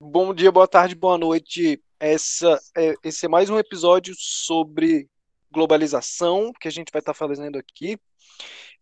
Bom 0.00 0.32
dia, 0.32 0.52
boa 0.52 0.68
tarde, 0.68 0.94
boa 0.94 1.18
noite. 1.18 1.82
Essa, 1.98 2.60
é, 2.76 2.94
esse 3.02 3.26
é 3.26 3.28
mais 3.28 3.50
um 3.50 3.58
episódio 3.58 4.14
sobre 4.16 5.08
globalização 5.50 6.52
que 6.52 6.68
a 6.68 6.70
gente 6.70 6.90
vai 6.92 7.00
estar 7.00 7.14
fazendo 7.14 7.58
aqui. 7.58 7.98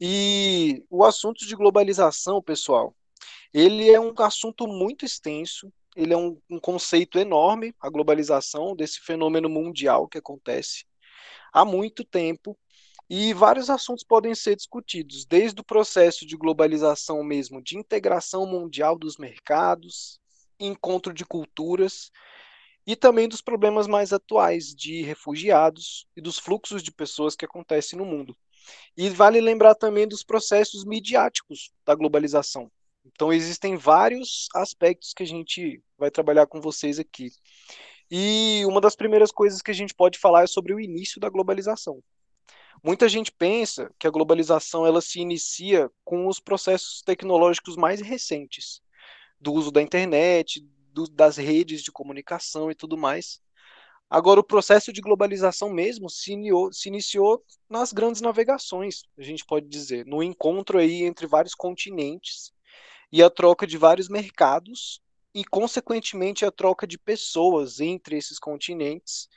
E 0.01 0.85
o 0.91 1.05
assunto 1.05 1.47
de 1.47 1.57
globalização, 1.57 2.43
pessoal, 2.43 2.95
ele 3.53 3.91
é 3.91 3.99
um 3.99 4.13
assunto 4.19 4.67
muito 4.67 5.05
extenso, 5.05 5.73
ele 5.97 6.13
é 6.13 6.17
um, 6.17 6.39
um 6.49 6.61
conceito 6.61 7.19
enorme, 7.19 7.75
a 7.81 7.89
globalização, 7.89 8.77
desse 8.77 9.01
fenômeno 9.01 9.49
mundial 9.49 10.07
que 10.07 10.19
acontece 10.19 10.85
há 11.53 11.65
muito 11.65 12.05
tempo. 12.05 12.57
E 13.09 13.35
vários 13.35 13.69
assuntos 13.69 14.05
podem 14.05 14.35
ser 14.35 14.55
discutidos, 14.55 15.25
desde 15.25 15.61
o 15.61 15.65
processo 15.65 16.25
de 16.25 16.37
globalização 16.37 17.25
mesmo, 17.25 17.61
de 17.61 17.77
integração 17.77 18.47
mundial 18.47 18.97
dos 18.97 19.17
mercados, 19.17 20.21
encontro 20.61 21.13
de 21.13 21.25
culturas, 21.25 22.11
e 22.87 22.97
também 22.97 23.29
dos 23.29 23.41
problemas 23.41 23.87
mais 23.87 24.13
atuais 24.13 24.75
de 24.75 25.03
refugiados 25.03 26.07
e 26.17 26.21
dos 26.21 26.39
fluxos 26.39 26.83
de 26.83 26.91
pessoas 26.91 27.37
que 27.37 27.45
acontecem 27.45 27.99
no 27.99 28.05
mundo. 28.05 28.37
E 28.97 29.09
vale 29.09 29.41
lembrar 29.41 29.75
também 29.75 30.07
dos 30.07 30.23
processos 30.23 30.85
midiáticos 30.85 31.71
da 31.85 31.95
globalização. 31.95 32.71
Então, 33.05 33.33
existem 33.33 33.77
vários 33.77 34.49
aspectos 34.55 35.15
que 35.15 35.23
a 35.23 35.27
gente 35.27 35.83
vai 35.97 36.11
trabalhar 36.11 36.47
com 36.47 36.61
vocês 36.61 36.99
aqui. 36.99 37.31
E 38.11 38.63
uma 38.67 38.81
das 38.81 38.97
primeiras 38.97 39.31
coisas 39.31 39.63
que 39.63 39.71
a 39.71 39.75
gente 39.75 39.95
pode 39.95 40.19
falar 40.19 40.43
é 40.43 40.47
sobre 40.47 40.75
o 40.75 40.81
início 40.81 41.21
da 41.21 41.31
globalização. 41.31 42.03
Muita 42.83 43.09
gente 43.09 43.31
pensa 43.31 43.91
que 43.99 44.07
a 44.07 44.11
globalização 44.11 44.87
ela 44.87 45.01
se 45.01 45.21
inicia 45.21 45.91
com 46.05 46.27
os 46.27 46.41
processos 46.41 47.03
tecnológicos 47.03 47.77
mais 47.77 48.01
recentes, 48.01 48.81
do 49.41 49.53
uso 49.53 49.71
da 49.71 49.81
internet, 49.81 50.61
do, 50.93 51.07
das 51.09 51.37
redes 51.37 51.83
de 51.83 51.91
comunicação 51.91 52.71
e 52.71 52.75
tudo 52.75 52.97
mais. 52.97 53.41
Agora, 54.09 54.41
o 54.41 54.45
processo 54.45 54.93
de 54.93 55.01
globalização 55.01 55.71
mesmo 55.71 56.11
se, 56.11 56.35
se 56.73 56.89
iniciou 56.89 57.45
nas 57.69 57.93
grandes 57.93 58.21
navegações, 58.21 59.05
a 59.17 59.23
gente 59.23 59.45
pode 59.45 59.69
dizer, 59.69 60.05
no 60.05 60.21
encontro 60.21 60.79
aí 60.79 61.05
entre 61.05 61.29
vários 61.29 61.55
continentes 61.55 62.53
e 63.13 63.23
a 63.23 63.31
troca 63.31 63.67
de 63.67 63.79
vários 63.79 64.09
mercados 64.09 65.01
e, 65.33 65.45
consequentemente, 65.45 66.45
a 66.45 66.51
troca 66.51 66.89
de 66.89 66.99
pessoas 66.99 67.79
entre 67.81 68.17
esses 68.17 68.39
continentes. 68.39 69.29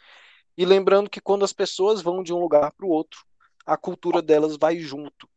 E 0.57 0.65
lembrando 0.65 1.09
que 1.09 1.21
quando 1.21 1.45
as 1.45 1.53
pessoas 1.53 2.01
vão 2.01 2.23
de 2.23 2.33
um 2.33 2.39
lugar 2.39 2.71
para 2.71 2.85
o 2.85 2.89
outro, 2.89 3.23
a 3.65 3.77
cultura 3.77 4.23
delas 4.23 4.57
vai 4.57 4.79
junto. 4.79 5.29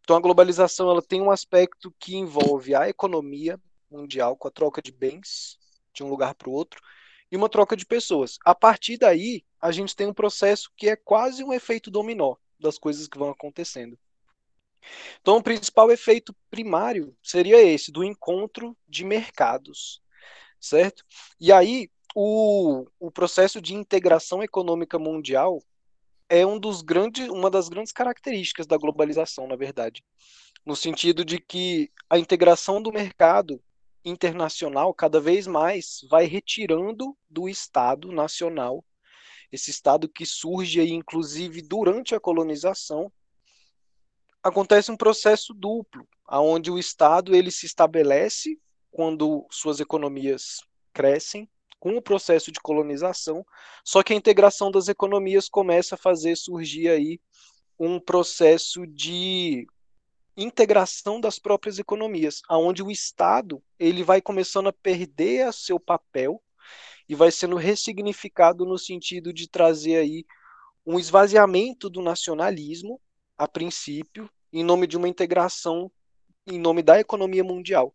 Então, 0.00 0.16
a 0.16 0.20
globalização 0.20 0.90
ela 0.90 1.00
tem 1.00 1.22
um 1.22 1.30
aspecto 1.30 1.94
que 1.98 2.16
envolve 2.16 2.74
a 2.74 2.86
economia 2.86 3.58
mundial 3.90 4.36
com 4.36 4.48
a 4.48 4.50
troca 4.50 4.82
de 4.82 4.92
bens 4.92 5.58
de 5.92 6.02
um 6.02 6.08
lugar 6.08 6.34
para 6.34 6.48
o 6.48 6.52
outro 6.52 6.80
e 7.30 7.36
uma 7.36 7.48
troca 7.48 7.76
de 7.76 7.86
pessoas. 7.86 8.38
A 8.44 8.54
partir 8.54 8.98
daí, 8.98 9.44
a 9.60 9.72
gente 9.72 9.96
tem 9.96 10.06
um 10.06 10.14
processo 10.14 10.70
que 10.76 10.88
é 10.88 10.96
quase 10.96 11.42
um 11.42 11.52
efeito 11.52 11.90
dominó 11.90 12.36
das 12.58 12.78
coisas 12.78 13.08
que 13.08 13.18
vão 13.18 13.30
acontecendo. 13.30 13.98
Então, 15.20 15.38
o 15.38 15.42
principal 15.42 15.90
efeito 15.90 16.34
primário 16.50 17.16
seria 17.22 17.62
esse, 17.62 17.90
do 17.90 18.04
encontro 18.04 18.76
de 18.86 19.04
mercados, 19.04 20.02
certo? 20.60 21.04
E 21.40 21.50
aí, 21.50 21.90
o, 22.14 22.86
o 23.00 23.10
processo 23.10 23.60
de 23.60 23.74
integração 23.74 24.42
econômica 24.42 24.98
mundial 24.98 25.62
é 26.28 26.46
um 26.46 26.58
dos 26.58 26.82
grandes, 26.82 27.28
uma 27.28 27.50
das 27.50 27.68
grandes 27.68 27.92
características 27.92 28.66
da 28.66 28.76
globalização, 28.76 29.46
na 29.46 29.56
verdade. 29.56 30.04
No 30.64 30.76
sentido 30.76 31.24
de 31.24 31.38
que 31.38 31.90
a 32.08 32.18
integração 32.18 32.80
do 32.80 32.92
mercado 32.92 33.62
internacional 34.04 34.92
cada 34.92 35.20
vez 35.20 35.46
mais 35.46 36.00
vai 36.10 36.26
retirando 36.26 37.16
do 37.28 37.48
Estado 37.48 38.12
nacional, 38.12 38.84
esse 39.50 39.70
Estado 39.70 40.08
que 40.08 40.26
surge 40.26 40.80
aí, 40.80 40.90
inclusive, 40.90 41.62
durante 41.62 42.14
a 42.14 42.20
colonização, 42.20 43.10
acontece 44.42 44.90
um 44.90 44.96
processo 44.96 45.54
duplo, 45.54 46.06
aonde 46.26 46.70
o 46.70 46.78
Estado 46.78 47.34
ele 47.34 47.50
se 47.50 47.66
estabelece 47.66 48.58
quando 48.90 49.46
suas 49.50 49.80
economias 49.80 50.60
crescem 50.92 51.48
com 51.80 51.96
o 51.96 52.02
processo 52.02 52.50
de 52.50 52.60
colonização, 52.60 53.44
só 53.84 54.02
que 54.02 54.12
a 54.12 54.16
integração 54.16 54.70
das 54.70 54.88
economias 54.88 55.48
começa 55.48 55.94
a 55.94 55.98
fazer 55.98 56.34
surgir 56.36 56.88
aí 56.88 57.20
um 57.78 58.00
processo 58.00 58.86
de 58.86 59.66
integração 60.36 61.20
das 61.20 61.38
próprias 61.38 61.78
economias, 61.78 62.42
aonde 62.48 62.82
o 62.82 62.90
Estado 62.90 63.62
ele 63.78 64.02
vai 64.02 64.20
começando 64.20 64.68
a 64.68 64.72
perder 64.72 65.52
seu 65.52 65.78
papel 65.78 66.42
e 67.08 67.14
vai 67.14 67.30
sendo 67.30 67.56
ressignificado 67.56 68.64
no 68.64 68.78
sentido 68.78 69.32
de 69.32 69.48
trazer 69.48 69.96
aí 69.96 70.24
um 70.86 70.98
esvaziamento 70.98 71.88
do 71.88 72.02
nacionalismo 72.02 73.00
a 73.36 73.46
princípio 73.46 74.28
em 74.52 74.62
nome 74.62 74.86
de 74.86 74.96
uma 74.96 75.08
integração 75.08 75.90
em 76.46 76.58
nome 76.58 76.82
da 76.82 77.00
economia 77.00 77.42
mundial. 77.42 77.94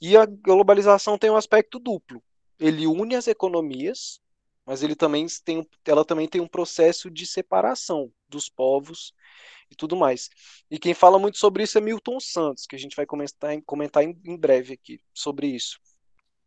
E 0.00 0.16
a 0.16 0.26
globalização 0.26 1.18
tem 1.18 1.30
um 1.30 1.36
aspecto 1.36 1.78
duplo. 1.78 2.22
Ele 2.58 2.86
une 2.86 3.14
as 3.14 3.28
economias, 3.28 4.20
mas 4.66 4.82
ele 4.82 4.96
também 4.96 5.26
tem, 5.44 5.66
ela 5.86 6.04
também 6.04 6.28
tem 6.28 6.40
um 6.40 6.48
processo 6.48 7.08
de 7.08 7.26
separação 7.26 8.12
dos 8.28 8.48
povos 8.48 9.14
e 9.70 9.76
tudo 9.76 9.96
mais. 9.96 10.28
E 10.70 10.78
quem 10.78 10.92
fala 10.92 11.18
muito 11.18 11.38
sobre 11.38 11.62
isso 11.62 11.78
é 11.78 11.80
Milton 11.80 12.18
Santos, 12.18 12.66
que 12.66 12.74
a 12.74 12.78
gente 12.78 12.96
vai 12.96 13.06
comentar, 13.06 13.56
comentar 13.64 14.02
em, 14.02 14.20
em 14.24 14.36
breve 14.36 14.74
aqui 14.74 15.00
sobre 15.14 15.46
isso. 15.46 15.78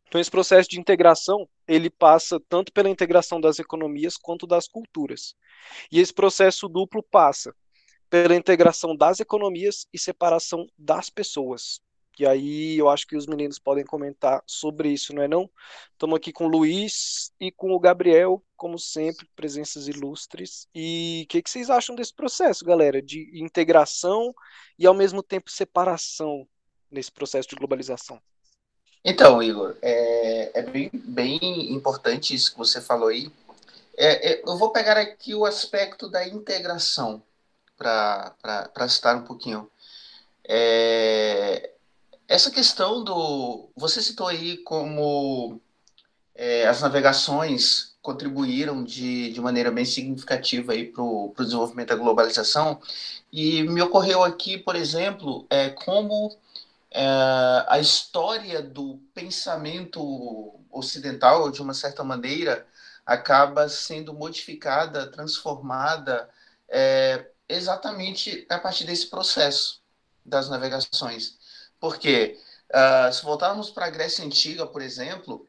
Então 0.08 0.20
esse 0.20 0.32
processo 0.32 0.68
de 0.68 0.80
integração, 0.80 1.48
ele 1.68 1.90
passa 1.90 2.40
tanto 2.50 2.74
pela 2.74 2.90
integração 2.90 3.40
das 3.40 3.60
economias 3.60 4.18
quanto 4.18 4.46
das 4.46 4.68
culturas. 4.68 5.36
E 5.92 6.00
esse 6.00 6.14
processo 6.14 6.68
duplo 6.68 7.04
passa 7.04 7.56
pela 8.10 8.36
integração 8.36 8.96
das 8.96 9.20
economias 9.20 9.88
e 9.94 10.00
separação 10.00 10.68
das 10.78 11.10
pessoas. 11.10 11.80
E 12.20 12.28
aí 12.28 12.78
eu 12.78 12.90
acho 12.90 13.08
que 13.08 13.16
os 13.16 13.26
meninos 13.26 13.58
podem 13.58 13.86
comentar 13.86 14.44
sobre 14.46 14.90
isso, 14.90 15.16
não 15.16 15.24
é 15.24 15.28
não? 15.28 15.50
Estamos 15.94 16.18
aqui 16.18 16.34
com 16.34 16.48
o 16.48 16.50
Luiz 16.50 17.32
e 17.40 17.50
com 17.50 17.72
o 17.72 17.80
Gabriel, 17.80 18.44
como 18.58 18.78
sempre, 18.78 19.26
presenças 19.36 19.88
ilustres. 19.88 20.68
E 20.76 21.24
o 21.24 21.28
que, 21.30 21.42
que, 21.42 21.50
vocês 21.50 21.70
acham 21.70 21.96
desse 21.96 22.14
processo, 22.14 22.66
galera, 22.66 23.02
de 23.02 23.32
integração 23.42 24.36
e 24.78 24.86
ao 24.86 24.94
mesmo 24.94 25.24
tempo 25.24 25.50
separação 25.50 26.46
nesse 26.92 27.10
processo 27.10 27.48
de 27.48 27.56
globalização? 27.56 28.22
Então, 29.04 29.42
Igor, 29.42 29.78
é, 29.82 30.60
é 30.60 30.62
bem, 30.62 30.90
bem 30.94 31.72
importante 31.72 32.36
isso 32.36 32.52
que 32.52 32.58
você 32.58 32.82
falou 32.82 33.08
aí. 33.08 33.32
É, 33.96 34.34
é, 34.34 34.42
eu 34.46 34.58
vou 34.58 34.72
pegar 34.72 34.98
aqui 34.98 35.34
o 35.34 35.46
aspecto 35.46 36.10
da 36.10 36.28
integração 36.28 37.24
para 37.78 38.90
citar 38.90 39.16
um 39.16 39.24
pouquinho. 39.24 39.72
É, 40.44 41.72
essa 42.30 42.52
questão 42.52 43.04
do. 43.04 43.70
Você 43.76 44.02
citou 44.04 44.28
aí 44.28 44.58
como 44.58 45.60
é, 46.36 46.68
as 46.68 46.82
navegações 46.82 47.96
contribuíram 48.04 48.84
de, 48.84 49.34
de 49.34 49.42
maneira 49.42 49.72
bem 49.72 49.84
significativa 49.84 50.74
para 50.94 51.04
o 51.04 51.34
desenvolvimento 51.40 51.90
da 51.90 51.96
globalização, 51.96 52.80
e 53.32 53.64
me 53.64 53.82
ocorreu 53.82 54.24
aqui, 54.24 54.58
por 54.58 54.76
exemplo, 54.76 55.46
é, 55.50 55.70
como 55.72 56.38
é, 56.92 57.04
a 57.68 57.80
história 57.80 58.62
do 58.62 59.00
pensamento 59.14 60.54
ocidental, 60.72 61.52
de 61.52 61.62
uma 61.62 61.74
certa 61.74 62.04
maneira, 62.04 62.66
acaba 63.06 63.68
sendo 63.68 64.14
modificada, 64.14 65.08
transformada 65.08 66.30
é, 66.70 67.26
exatamente 67.50 68.46
a 68.50 68.60
partir 68.60 68.86
desse 68.86 69.08
processo 69.08 69.82
das 70.24 70.48
navegações. 70.48 71.39
Porque 71.80 72.38
uh, 72.70 73.12
se 73.14 73.24
voltarmos 73.24 73.70
para 73.70 73.86
a 73.86 73.90
Grécia 73.90 74.26
Antiga, 74.26 74.66
por 74.66 74.82
exemplo, 74.82 75.48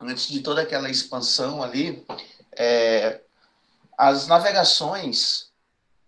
antes 0.00 0.28
de 0.28 0.40
toda 0.40 0.62
aquela 0.62 0.88
expansão 0.88 1.62
ali, 1.62 2.04
é, 2.52 3.20
as 3.96 4.26
navegações 4.26 5.50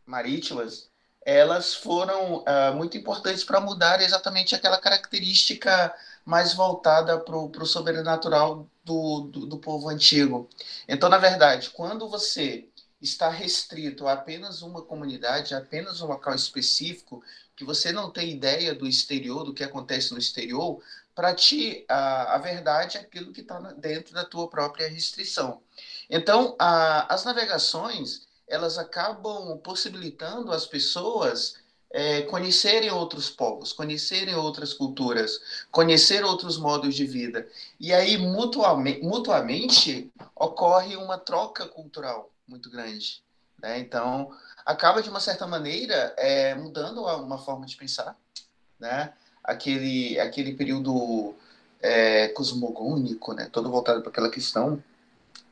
marítimas 0.06 0.90
elas 1.24 1.74
foram 1.74 2.38
uh, 2.38 2.74
muito 2.74 2.96
importantes 2.96 3.44
para 3.44 3.60
mudar 3.60 4.00
exatamente 4.00 4.54
aquela 4.54 4.78
característica 4.78 5.94
mais 6.24 6.52
voltada 6.54 7.18
para 7.18 7.36
o 7.36 7.66
sobrenatural 7.66 8.66
do, 8.84 9.20
do, 9.22 9.46
do, 9.46 9.58
povo 9.58 9.88
antigo. 9.88 10.48
Então, 10.88 11.08
na 11.08 11.18
verdade, 11.18 11.70
quando 11.70 12.08
você 12.08 12.68
está 13.02 13.28
restrito 13.28 14.06
a 14.06 14.12
apenas 14.12 14.62
uma 14.62 14.80
comunidade, 14.80 15.54
apenas 15.54 16.00
um 16.00 16.06
local 16.06 16.34
específico, 16.34 17.22
que 17.56 17.64
você 17.64 17.90
não 17.92 18.10
tem 18.10 18.30
ideia 18.30 18.74
do 18.74 18.86
exterior, 18.86 19.44
do 19.44 19.52
que 19.52 19.64
acontece 19.64 20.12
no 20.12 20.18
exterior, 20.18 20.80
para 21.14 21.34
ti 21.34 21.84
a, 21.88 22.36
a 22.36 22.38
verdade 22.38 22.96
é 22.96 23.00
aquilo 23.00 23.32
que 23.32 23.40
está 23.40 23.58
dentro 23.72 24.14
da 24.14 24.24
tua 24.24 24.48
própria 24.48 24.88
restrição. 24.88 25.60
Então, 26.08 26.56
a, 26.58 27.12
as 27.12 27.24
navegações 27.24 28.26
elas 28.48 28.78
acabam 28.78 29.58
possibilitando 29.58 30.52
as 30.52 30.66
pessoas 30.66 31.56
é, 31.90 32.22
conhecerem 32.22 32.90
outros 32.90 33.30
povos, 33.30 33.72
conhecerem 33.72 34.34
outras 34.34 34.72
culturas, 34.72 35.40
conhecer 35.70 36.24
outros 36.24 36.56
modos 36.58 36.94
de 36.94 37.06
vida. 37.06 37.46
E 37.78 37.92
aí, 37.92 38.16
mutuamente 38.16 40.10
ocorre 40.34 40.96
uma 40.96 41.18
troca 41.18 41.66
cultural 41.66 42.31
muito 42.46 42.70
grande. 42.70 43.22
Né? 43.62 43.78
Então, 43.78 44.30
acaba, 44.64 45.02
de 45.02 45.08
uma 45.08 45.20
certa 45.20 45.46
maneira, 45.46 46.14
é, 46.16 46.54
mudando 46.54 47.02
uma 47.02 47.38
forma 47.38 47.66
de 47.66 47.76
pensar. 47.76 48.16
Né? 48.78 49.12
Aquele, 49.42 50.18
aquele 50.18 50.54
período 50.54 51.34
é, 51.80 52.28
cosmogônico, 52.28 53.32
né? 53.32 53.48
todo 53.52 53.70
voltado 53.70 54.00
para 54.00 54.10
aquela 54.10 54.30
questão 54.30 54.82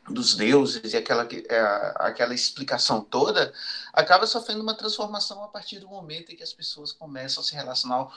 dos 0.08 0.34
deuses 0.34 0.92
e 0.92 0.96
aquela, 0.96 1.26
é, 1.48 1.94
aquela 1.96 2.34
explicação 2.34 3.00
toda, 3.00 3.52
acaba 3.92 4.26
sofrendo 4.26 4.62
uma 4.62 4.74
transformação 4.74 5.42
a 5.44 5.48
partir 5.48 5.78
do 5.78 5.88
momento 5.88 6.32
em 6.32 6.36
que 6.36 6.42
as 6.42 6.52
pessoas 6.52 6.92
começam 6.92 7.42
a 7.42 7.46
se 7.46 7.54
relacionar 7.54 8.08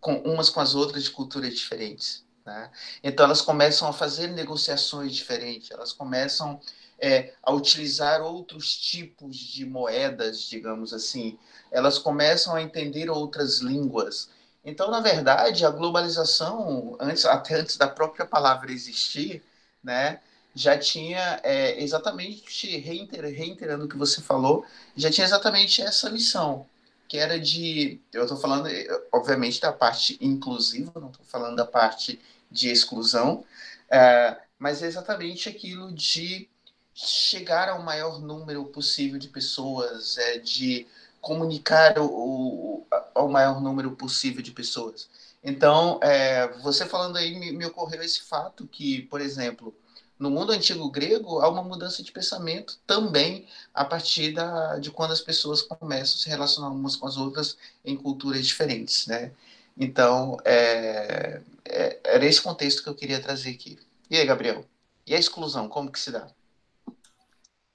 com 0.00 0.16
umas 0.20 0.48
com 0.48 0.60
as 0.60 0.74
outras 0.74 1.04
de 1.04 1.10
culturas 1.10 1.54
diferentes. 1.54 2.24
Né? 2.44 2.70
Então 3.02 3.24
elas 3.24 3.42
começam 3.42 3.88
a 3.88 3.92
fazer 3.92 4.28
negociações 4.28 5.14
diferentes, 5.14 5.70
elas 5.70 5.92
começam 5.92 6.60
é, 6.98 7.34
a 7.42 7.52
utilizar 7.52 8.22
outros 8.22 8.76
tipos 8.76 9.36
de 9.36 9.66
moedas, 9.66 10.42
digamos 10.42 10.92
assim, 10.92 11.38
elas 11.70 11.98
começam 11.98 12.54
a 12.54 12.62
entender 12.62 13.10
outras 13.10 13.58
línguas. 13.58 14.30
Então, 14.64 14.90
na 14.90 15.00
verdade, 15.00 15.64
a 15.64 15.70
globalização, 15.70 16.96
antes, 16.98 17.24
até 17.24 17.54
antes 17.56 17.76
da 17.76 17.86
própria 17.86 18.26
palavra 18.26 18.72
existir, 18.72 19.42
né, 19.82 20.20
já 20.54 20.76
tinha 20.76 21.38
é, 21.42 21.82
exatamente, 21.82 22.78
reiterando 22.78 23.84
o 23.84 23.88
que 23.88 23.96
você 23.96 24.22
falou, 24.22 24.64
já 24.96 25.10
tinha 25.10 25.24
exatamente 25.24 25.82
essa 25.82 26.10
missão, 26.10 26.66
que 27.06 27.18
era 27.18 27.38
de, 27.38 28.00
eu 28.12 28.22
estou 28.22 28.38
falando, 28.38 28.68
obviamente, 29.12 29.60
da 29.60 29.72
parte 29.72 30.18
inclusiva, 30.20 30.92
não 30.96 31.10
estou 31.10 31.24
falando 31.26 31.56
da 31.56 31.66
parte 31.66 32.18
de 32.50 32.68
exclusão, 32.70 33.44
é, 33.90 34.36
mas 34.58 34.82
é 34.82 34.86
exatamente 34.86 35.48
aquilo 35.48 35.92
de 35.92 36.48
chegar 36.96 37.68
ao 37.68 37.82
maior 37.82 38.18
número 38.18 38.64
possível 38.66 39.18
de 39.18 39.28
pessoas, 39.28 40.16
é, 40.16 40.38
de 40.38 40.86
comunicar 41.20 41.98
o, 41.98 42.06
o, 42.06 42.86
ao 43.14 43.28
maior 43.28 43.60
número 43.60 43.90
possível 43.92 44.42
de 44.42 44.50
pessoas. 44.50 45.08
Então, 45.44 46.00
é, 46.02 46.48
você 46.62 46.86
falando 46.86 47.18
aí, 47.18 47.38
me, 47.38 47.52
me 47.52 47.66
ocorreu 47.66 48.02
esse 48.02 48.22
fato 48.22 48.66
que, 48.66 49.02
por 49.02 49.20
exemplo, 49.20 49.74
no 50.18 50.30
mundo 50.30 50.52
antigo 50.52 50.90
grego, 50.90 51.40
há 51.40 51.48
uma 51.48 51.62
mudança 51.62 52.02
de 52.02 52.10
pensamento 52.10 52.78
também 52.86 53.46
a 53.74 53.84
partir 53.84 54.32
da, 54.32 54.78
de 54.78 54.90
quando 54.90 55.12
as 55.12 55.20
pessoas 55.20 55.60
começam 55.62 56.16
a 56.16 56.18
se 56.18 56.28
relacionar 56.28 56.70
umas 56.70 56.96
com 56.96 57.06
as 57.06 57.18
outras 57.18 57.58
em 57.84 57.96
culturas 57.96 58.46
diferentes, 58.46 59.06
né? 59.06 59.32
Então, 59.76 60.38
é, 60.44 61.42
é, 61.66 62.00
era 62.04 62.24
esse 62.24 62.40
contexto 62.40 62.82
que 62.82 62.88
eu 62.88 62.94
queria 62.94 63.20
trazer 63.20 63.50
aqui. 63.50 63.78
E 64.10 64.16
aí, 64.16 64.24
Gabriel? 64.24 64.64
E 65.06 65.14
a 65.14 65.18
exclusão, 65.18 65.68
como 65.68 65.92
que 65.92 66.00
se 66.00 66.10
dá? 66.10 66.26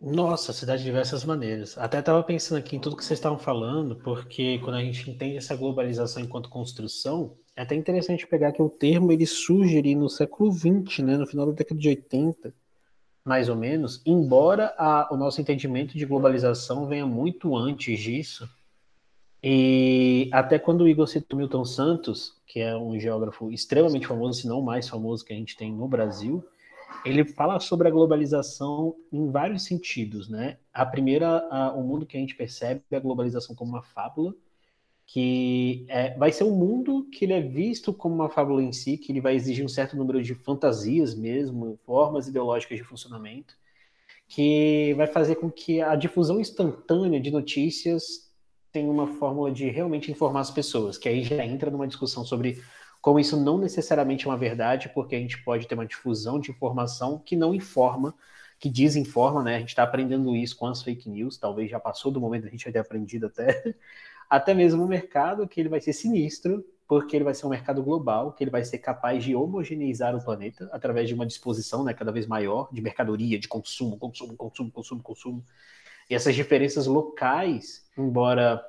Nossa, 0.01 0.51
se 0.51 0.65
dá 0.65 0.75
de 0.75 0.83
diversas 0.83 1.23
maneiras. 1.23 1.77
Até 1.77 1.99
estava 1.99 2.23
pensando 2.23 2.57
aqui 2.57 2.75
em 2.75 2.79
tudo 2.79 2.95
que 2.95 3.05
vocês 3.05 3.19
estavam 3.19 3.37
falando, 3.37 3.95
porque 3.97 4.57
quando 4.57 4.77
a 4.77 4.83
gente 4.83 5.07
entende 5.07 5.37
essa 5.37 5.55
globalização 5.55 6.23
enquanto 6.23 6.49
construção, 6.49 7.37
é 7.55 7.61
até 7.61 7.75
interessante 7.75 8.25
pegar 8.25 8.51
que 8.51 8.63
o 8.63 8.69
termo 8.69 9.11
ele 9.11 9.27
surge 9.27 9.77
ali 9.77 9.93
no 9.93 10.09
século 10.09 10.51
XX, 10.51 10.99
né, 11.03 11.17
no 11.17 11.27
final 11.27 11.45
da 11.45 11.51
década 11.51 11.79
de 11.79 11.87
80, 11.87 12.51
mais 13.23 13.47
ou 13.47 13.55
menos, 13.55 14.01
embora 14.03 14.73
a, 14.75 15.07
o 15.13 15.17
nosso 15.17 15.39
entendimento 15.39 15.95
de 15.95 16.05
globalização 16.07 16.87
venha 16.87 17.05
muito 17.05 17.55
antes 17.55 17.99
disso. 17.99 18.49
E 19.43 20.29
até 20.33 20.57
quando 20.57 20.81
o 20.81 20.87
Igor 20.87 21.07
citou 21.07 21.37
Milton 21.37 21.63
Santos, 21.63 22.41
que 22.47 22.59
é 22.59 22.75
um 22.75 22.99
geógrafo 22.99 23.51
extremamente 23.51 24.07
famoso, 24.07 24.41
se 24.41 24.47
não 24.47 24.63
mais 24.63 24.89
famoso 24.89 25.23
que 25.23 25.31
a 25.33 25.35
gente 25.35 25.55
tem 25.55 25.71
no 25.71 25.87
Brasil, 25.87 26.43
ele 27.05 27.25
fala 27.25 27.59
sobre 27.59 27.87
a 27.87 27.91
globalização 27.91 28.95
em 29.11 29.29
vários 29.29 29.63
sentidos, 29.63 30.29
né? 30.29 30.57
A 30.73 30.85
primeira, 30.85 31.47
a, 31.49 31.73
o 31.73 31.83
mundo 31.83 32.05
que 32.05 32.17
a 32.17 32.19
gente 32.19 32.35
percebe 32.35 32.81
é 32.91 32.95
a 32.95 32.99
globalização 32.99 33.55
como 33.55 33.71
uma 33.71 33.81
fábula, 33.81 34.35
que 35.05 35.85
é, 35.89 36.15
vai 36.17 36.31
ser 36.31 36.45
um 36.45 36.55
mundo 36.55 37.07
que 37.11 37.25
ele 37.25 37.33
é 37.33 37.41
visto 37.41 37.91
como 37.93 38.15
uma 38.15 38.29
fábula 38.29 38.63
em 38.63 38.71
si, 38.71 38.97
que 38.97 39.11
ele 39.11 39.19
vai 39.19 39.35
exigir 39.35 39.65
um 39.65 39.69
certo 39.69 39.97
número 39.97 40.21
de 40.23 40.33
fantasias 40.33 41.13
mesmo, 41.13 41.77
formas 41.85 42.27
ideológicas 42.27 42.77
de 42.77 42.83
funcionamento, 42.83 43.55
que 44.27 44.93
vai 44.95 45.07
fazer 45.07 45.35
com 45.35 45.51
que 45.51 45.81
a 45.81 45.95
difusão 45.95 46.39
instantânea 46.39 47.19
de 47.19 47.29
notícias 47.29 48.31
tenha 48.71 48.89
uma 48.89 49.05
fórmula 49.05 49.51
de 49.51 49.69
realmente 49.69 50.09
informar 50.09 50.39
as 50.39 50.51
pessoas, 50.51 50.97
que 50.97 51.09
aí 51.09 51.23
já 51.23 51.45
entra 51.45 51.69
numa 51.69 51.87
discussão 51.87 52.23
sobre 52.23 52.61
como 53.01 53.19
isso 53.19 53.35
não 53.35 53.57
necessariamente 53.57 54.25
é 54.25 54.29
uma 54.29 54.37
verdade, 54.37 54.89
porque 54.89 55.15
a 55.15 55.19
gente 55.19 55.43
pode 55.43 55.67
ter 55.67 55.73
uma 55.75 55.85
difusão 55.85 56.39
de 56.39 56.51
informação 56.51 57.17
que 57.17 57.35
não 57.35 57.53
informa, 57.53 58.13
que 58.59 58.69
desinforma, 58.69 59.43
né? 59.43 59.55
A 59.55 59.59
gente 59.59 59.69
está 59.69 59.83
aprendendo 59.83 60.35
isso 60.35 60.55
com 60.55 60.67
as 60.67 60.83
fake 60.83 61.09
news, 61.09 61.37
talvez 61.37 61.69
já 61.69 61.79
passou 61.79 62.11
do 62.11 62.21
momento 62.21 62.43
da 62.43 62.49
gente 62.49 62.71
ter 62.71 62.77
aprendido 62.79 63.25
até, 63.25 63.73
até 64.29 64.53
mesmo 64.53 64.83
o 64.83 64.87
mercado, 64.87 65.47
que 65.47 65.59
ele 65.59 65.69
vai 65.69 65.81
ser 65.81 65.93
sinistro, 65.93 66.63
porque 66.87 67.15
ele 67.15 67.23
vai 67.23 67.33
ser 67.33 67.45
um 67.47 67.49
mercado 67.49 67.81
global, 67.81 68.33
que 68.33 68.43
ele 68.43 68.51
vai 68.51 68.63
ser 68.63 68.77
capaz 68.77 69.23
de 69.23 69.33
homogeneizar 69.33 70.15
o 70.15 70.23
planeta 70.23 70.69
através 70.71 71.07
de 71.07 71.15
uma 71.15 71.25
disposição 71.25 71.83
né, 71.83 71.93
cada 71.93 72.11
vez 72.11 72.27
maior 72.27 72.67
de 72.71 72.81
mercadoria, 72.81 73.39
de 73.39 73.47
consumo, 73.47 73.97
consumo, 73.97 74.35
consumo, 74.35 74.69
consumo, 74.69 75.01
consumo. 75.01 75.45
E 76.09 76.13
essas 76.13 76.35
diferenças 76.35 76.85
locais, 76.87 77.89
embora 77.97 78.61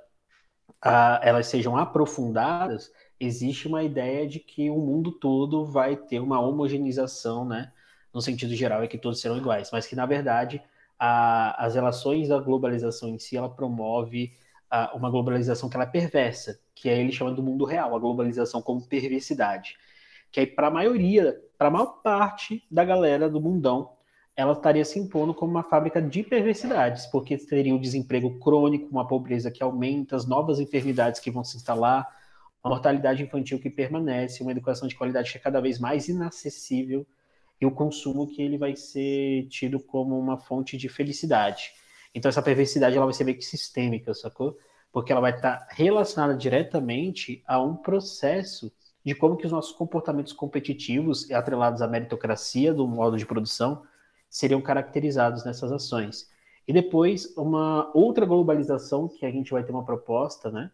ah, 0.80 1.20
elas 1.22 1.48
sejam 1.48 1.76
aprofundadas, 1.76 2.92
existe 3.24 3.68
uma 3.68 3.82
ideia 3.82 4.26
de 4.26 4.40
que 4.40 4.70
o 4.70 4.78
mundo 4.78 5.12
todo 5.12 5.64
vai 5.64 5.96
ter 5.96 6.20
uma 6.20 6.40
homogeneização, 6.40 7.44
né? 7.44 7.72
No 8.12 8.20
sentido 8.20 8.54
geral, 8.54 8.82
é 8.82 8.88
que 8.88 8.98
todos 8.98 9.20
serão 9.20 9.36
iguais, 9.38 9.70
mas 9.72 9.86
que, 9.86 9.96
na 9.96 10.04
verdade, 10.06 10.62
a, 10.98 11.64
as 11.64 11.74
relações 11.74 12.28
da 12.28 12.38
globalização 12.38 13.08
em 13.08 13.18
si, 13.18 13.36
ela 13.36 13.48
promove 13.48 14.32
a, 14.70 14.94
uma 14.94 15.10
globalização 15.10 15.68
que 15.68 15.76
ela 15.76 15.84
é 15.84 15.88
perversa, 15.88 16.60
que 16.74 16.88
é 16.88 16.98
ele 16.98 17.12
chama 17.12 17.32
do 17.32 17.42
mundo 17.42 17.64
real, 17.64 17.94
a 17.94 17.98
globalização 17.98 18.60
como 18.62 18.86
perversidade. 18.86 19.76
Que 20.30 20.40
aí, 20.40 20.46
para 20.46 20.68
a 20.68 20.70
maioria, 20.70 21.40
para 21.58 21.68
a 21.68 21.70
maior 21.70 22.02
parte 22.02 22.64
da 22.70 22.84
galera 22.84 23.28
do 23.28 23.40
mundão, 23.40 23.92
ela 24.34 24.52
estaria 24.52 24.84
se 24.84 24.98
impondo 24.98 25.34
como 25.34 25.52
uma 25.52 25.62
fábrica 25.62 26.00
de 26.00 26.22
perversidades, 26.22 27.06
porque 27.06 27.36
teria 27.36 27.74
o 27.74 27.80
desemprego 27.80 28.38
crônico, 28.38 28.88
uma 28.90 29.06
pobreza 29.06 29.50
que 29.50 29.62
aumenta, 29.62 30.16
as 30.16 30.26
novas 30.26 30.58
enfermidades 30.58 31.20
que 31.20 31.30
vão 31.30 31.44
se 31.44 31.56
instalar, 31.56 32.21
uma 32.62 32.70
mortalidade 32.70 33.22
infantil 33.22 33.58
que 33.58 33.68
permanece, 33.68 34.42
uma 34.42 34.52
educação 34.52 34.86
de 34.86 34.94
qualidade 34.94 35.32
que 35.32 35.38
é 35.38 35.40
cada 35.40 35.60
vez 35.60 35.78
mais 35.78 36.08
inacessível 36.08 37.06
e 37.60 37.66
o 37.66 37.70
consumo 37.70 38.26
que 38.26 38.42
ele 38.42 38.58
vai 38.58 38.76
ser 38.76 39.46
tido 39.48 39.80
como 39.80 40.18
uma 40.18 40.38
fonte 40.38 40.76
de 40.76 40.88
felicidade. 40.88 41.72
Então 42.14 42.28
essa 42.28 42.42
perversidade 42.42 42.96
ela 42.96 43.06
vai 43.06 43.14
ser 43.14 43.24
meio 43.24 43.38
que 43.38 43.44
sistêmica, 43.44 44.14
sacou? 44.14 44.58
Porque 44.92 45.10
ela 45.10 45.20
vai 45.20 45.34
estar 45.34 45.66
relacionada 45.70 46.36
diretamente 46.36 47.42
a 47.46 47.60
um 47.60 47.74
processo 47.74 48.72
de 49.04 49.14
como 49.14 49.36
que 49.36 49.46
os 49.46 49.52
nossos 49.52 49.72
comportamentos 49.72 50.32
competitivos 50.32 51.30
atrelados 51.30 51.82
à 51.82 51.88
meritocracia 51.88 52.72
do 52.72 52.86
modo 52.86 53.16
de 53.16 53.26
produção 53.26 53.82
seriam 54.30 54.60
caracterizados 54.60 55.44
nessas 55.44 55.72
ações. 55.72 56.30
E 56.66 56.72
depois 56.72 57.36
uma 57.36 57.90
outra 57.94 58.24
globalização 58.24 59.08
que 59.08 59.26
a 59.26 59.30
gente 59.30 59.50
vai 59.50 59.64
ter 59.64 59.72
uma 59.72 59.84
proposta, 59.84 60.50
né? 60.50 60.70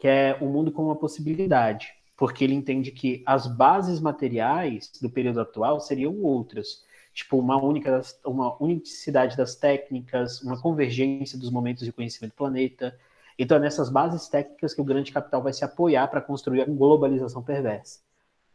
Que 0.00 0.08
é 0.08 0.36
o 0.40 0.46
mundo 0.46 0.72
como 0.72 0.88
uma 0.88 0.96
possibilidade, 0.96 1.94
porque 2.16 2.42
ele 2.42 2.54
entende 2.54 2.90
que 2.90 3.22
as 3.26 3.46
bases 3.46 4.00
materiais 4.00 4.90
do 5.00 5.10
período 5.10 5.40
atual 5.40 5.78
seriam 5.78 6.16
outras, 6.22 6.84
tipo 7.12 7.38
uma 7.38 7.62
única 7.62 8.00
uma 8.24 8.60
unicidade 8.62 9.36
das 9.36 9.54
técnicas, 9.54 10.40
uma 10.40 10.60
convergência 10.60 11.38
dos 11.38 11.50
momentos 11.50 11.84
de 11.84 11.92
conhecimento 11.92 12.32
do 12.32 12.36
planeta. 12.36 12.98
Então 13.38 13.58
é 13.58 13.60
nessas 13.60 13.90
bases 13.90 14.26
técnicas 14.26 14.72
que 14.72 14.80
o 14.80 14.84
grande 14.84 15.12
capital 15.12 15.42
vai 15.42 15.52
se 15.52 15.64
apoiar 15.64 16.08
para 16.08 16.20
construir 16.22 16.62
a 16.62 16.66
globalização 16.66 17.42
perversa. 17.42 18.00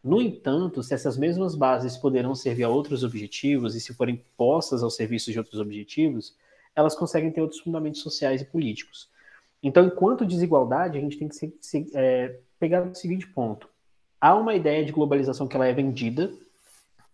No 0.04 0.22
entanto, 0.22 0.82
se 0.84 0.94
essas 0.94 1.18
mesmas 1.18 1.56
bases 1.56 1.98
poderão 1.98 2.34
servir 2.36 2.64
a 2.64 2.70
outros 2.70 3.04
objetivos 3.04 3.76
e 3.76 3.82
se 3.82 3.94
forem 3.94 4.24
postas 4.38 4.84
ao 4.84 4.90
serviço 4.90 5.32
de 5.32 5.38
outros 5.40 5.60
objetivos, 5.60 6.36
elas 6.76 6.96
conseguem 6.96 7.32
ter 7.32 7.42
outros 7.42 7.62
fundamentos 7.62 8.02
sociais 8.02 8.42
e 8.42 8.46
políticos. 8.46 9.10
Então, 9.62 9.86
enquanto 9.86 10.26
desigualdade, 10.26 10.98
a 10.98 11.02
gente 11.02 11.18
tem 11.18 11.28
que 11.28 11.36
se, 11.36 11.58
se, 11.62 11.90
é, 11.94 12.40
pegar 12.60 12.84
o 12.84 12.96
seguinte 12.96 13.28
ponto. 13.28 13.68
Há 14.20 14.36
uma 14.36 14.56
ideia 14.56 14.84
de 14.86 14.92
globalização 14.92 15.48
que 15.48 15.56
ela 15.56 15.68
é 15.68 15.74
vendida 15.74 16.32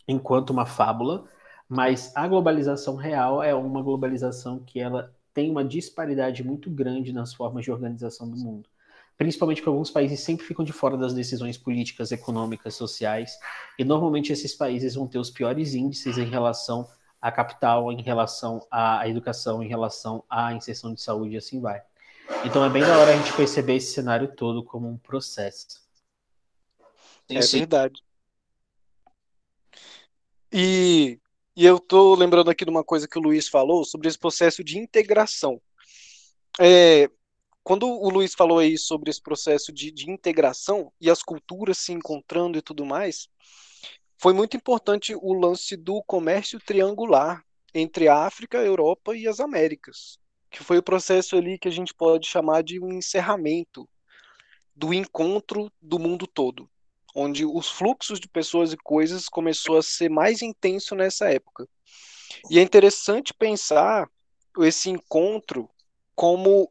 enquanto 0.07 0.49
uma 0.49 0.65
fábula, 0.65 1.25
mas 1.67 2.11
a 2.15 2.27
globalização 2.27 2.95
real 2.95 3.41
é 3.41 3.55
uma 3.55 3.81
globalização 3.81 4.59
que 4.59 4.79
ela 4.79 5.13
tem 5.33 5.49
uma 5.49 5.63
disparidade 5.63 6.43
muito 6.43 6.69
grande 6.69 7.13
nas 7.13 7.33
formas 7.33 7.63
de 7.63 7.71
organização 7.71 8.29
do 8.29 8.37
mundo. 8.37 8.69
Principalmente 9.17 9.61
porque 9.61 9.69
alguns 9.69 9.91
países 9.91 10.19
sempre 10.19 10.45
ficam 10.45 10.65
de 10.65 10.73
fora 10.73 10.97
das 10.97 11.13
decisões 11.13 11.57
políticas, 11.57 12.11
econômicas, 12.11 12.75
sociais, 12.75 13.37
e 13.77 13.83
normalmente 13.83 14.33
esses 14.33 14.53
países 14.55 14.95
vão 14.95 15.07
ter 15.07 15.19
os 15.19 15.29
piores 15.29 15.73
índices 15.73 16.17
em 16.17 16.25
relação 16.25 16.87
à 17.21 17.31
capital, 17.31 17.91
em 17.91 18.01
relação 18.01 18.65
à 18.71 19.07
educação, 19.07 19.61
em 19.61 19.67
relação 19.67 20.23
à 20.29 20.53
inserção 20.53 20.93
de 20.93 21.01
saúde 21.01 21.35
e 21.35 21.37
assim 21.37 21.61
vai. 21.61 21.81
Então 22.43 22.65
é 22.65 22.69
bem 22.69 22.81
da 22.81 22.97
hora 22.97 23.13
a 23.13 23.17
gente 23.17 23.35
perceber 23.35 23.75
esse 23.75 23.93
cenário 23.93 24.35
todo 24.35 24.63
como 24.63 24.89
um 24.89 24.97
processo. 24.97 25.79
É 27.29 27.39
verdade. 27.39 28.01
E, 30.51 31.19
e 31.55 31.65
eu 31.65 31.79
tô 31.79 32.15
lembrando 32.15 32.49
aqui 32.49 32.65
de 32.65 32.71
uma 32.71 32.83
coisa 32.83 33.07
que 33.07 33.17
o 33.17 33.21
Luiz 33.21 33.47
falou 33.47 33.85
sobre 33.85 34.07
esse 34.07 34.17
processo 34.17 34.63
de 34.63 34.77
integração. 34.77 35.61
É, 36.59 37.09
quando 37.63 37.87
o 37.87 38.09
Luiz 38.09 38.33
falou 38.33 38.59
aí 38.59 38.77
sobre 38.77 39.11
esse 39.11 39.21
processo 39.21 39.71
de, 39.71 39.91
de 39.91 40.09
integração 40.09 40.91
e 40.99 41.09
as 41.09 41.21
culturas 41.21 41.77
se 41.77 41.93
encontrando 41.93 42.57
e 42.57 42.61
tudo 42.61 42.85
mais, 42.85 43.29
foi 44.17 44.33
muito 44.33 44.57
importante 44.57 45.15
o 45.15 45.33
lance 45.33 45.77
do 45.77 46.03
comércio 46.03 46.59
triangular 46.59 47.43
entre 47.73 48.07
a 48.07 48.25
África, 48.25 48.59
a 48.59 48.65
Europa 48.65 49.15
e 49.15 49.27
as 49.27 49.39
Américas, 49.39 50.19
que 50.51 50.61
foi 50.61 50.77
o 50.77 50.83
processo 50.83 51.37
ali 51.37 51.57
que 51.57 51.69
a 51.69 51.71
gente 51.71 51.93
pode 51.93 52.27
chamar 52.27 52.61
de 52.61 52.79
um 52.79 52.91
encerramento 52.91 53.89
do 54.75 54.93
encontro 54.93 55.71
do 55.81 55.97
mundo 55.97 56.27
todo, 56.27 56.69
onde 57.15 57.45
os 57.45 57.69
fluxos 57.69 58.19
de 58.19 58.27
pessoas 58.27 58.73
e 58.73 58.77
coisas 58.77 59.29
começou 59.29 59.77
a 59.77 59.81
ser 59.81 60.09
mais 60.09 60.41
intenso 60.41 60.93
nessa 60.93 61.31
época. 61.31 61.67
E 62.49 62.59
é 62.59 62.61
interessante 62.61 63.33
pensar 63.33 64.09
esse 64.59 64.89
encontro 64.89 65.69
como 66.13 66.69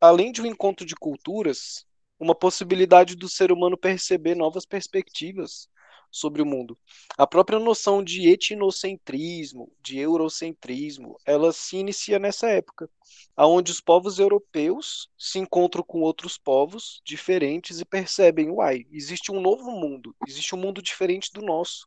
além 0.00 0.32
de 0.32 0.40
um 0.40 0.46
encontro 0.46 0.86
de 0.86 0.94
culturas, 0.94 1.84
uma 2.18 2.34
possibilidade 2.34 3.14
do 3.14 3.28
ser 3.28 3.52
humano 3.52 3.76
perceber 3.76 4.34
novas 4.34 4.64
perspectivas 4.64 5.68
sobre 6.10 6.42
o 6.42 6.46
mundo. 6.46 6.76
A 7.16 7.26
própria 7.26 7.58
noção 7.58 8.02
de 8.02 8.28
etnocentrismo, 8.28 9.70
de 9.80 9.98
eurocentrismo, 9.98 11.18
ela 11.24 11.52
se 11.52 11.76
inicia 11.76 12.18
nessa 12.18 12.48
época, 12.48 12.90
aonde 13.36 13.70
os 13.70 13.80
povos 13.80 14.18
europeus 14.18 15.08
se 15.16 15.38
encontram 15.38 15.82
com 15.82 16.00
outros 16.00 16.36
povos 16.36 17.00
diferentes 17.04 17.80
e 17.80 17.84
percebem, 17.84 18.50
uai, 18.50 18.86
existe 18.90 19.30
um 19.30 19.40
novo 19.40 19.70
mundo, 19.70 20.14
existe 20.26 20.54
um 20.54 20.58
mundo 20.58 20.82
diferente 20.82 21.30
do 21.32 21.42
nosso, 21.42 21.86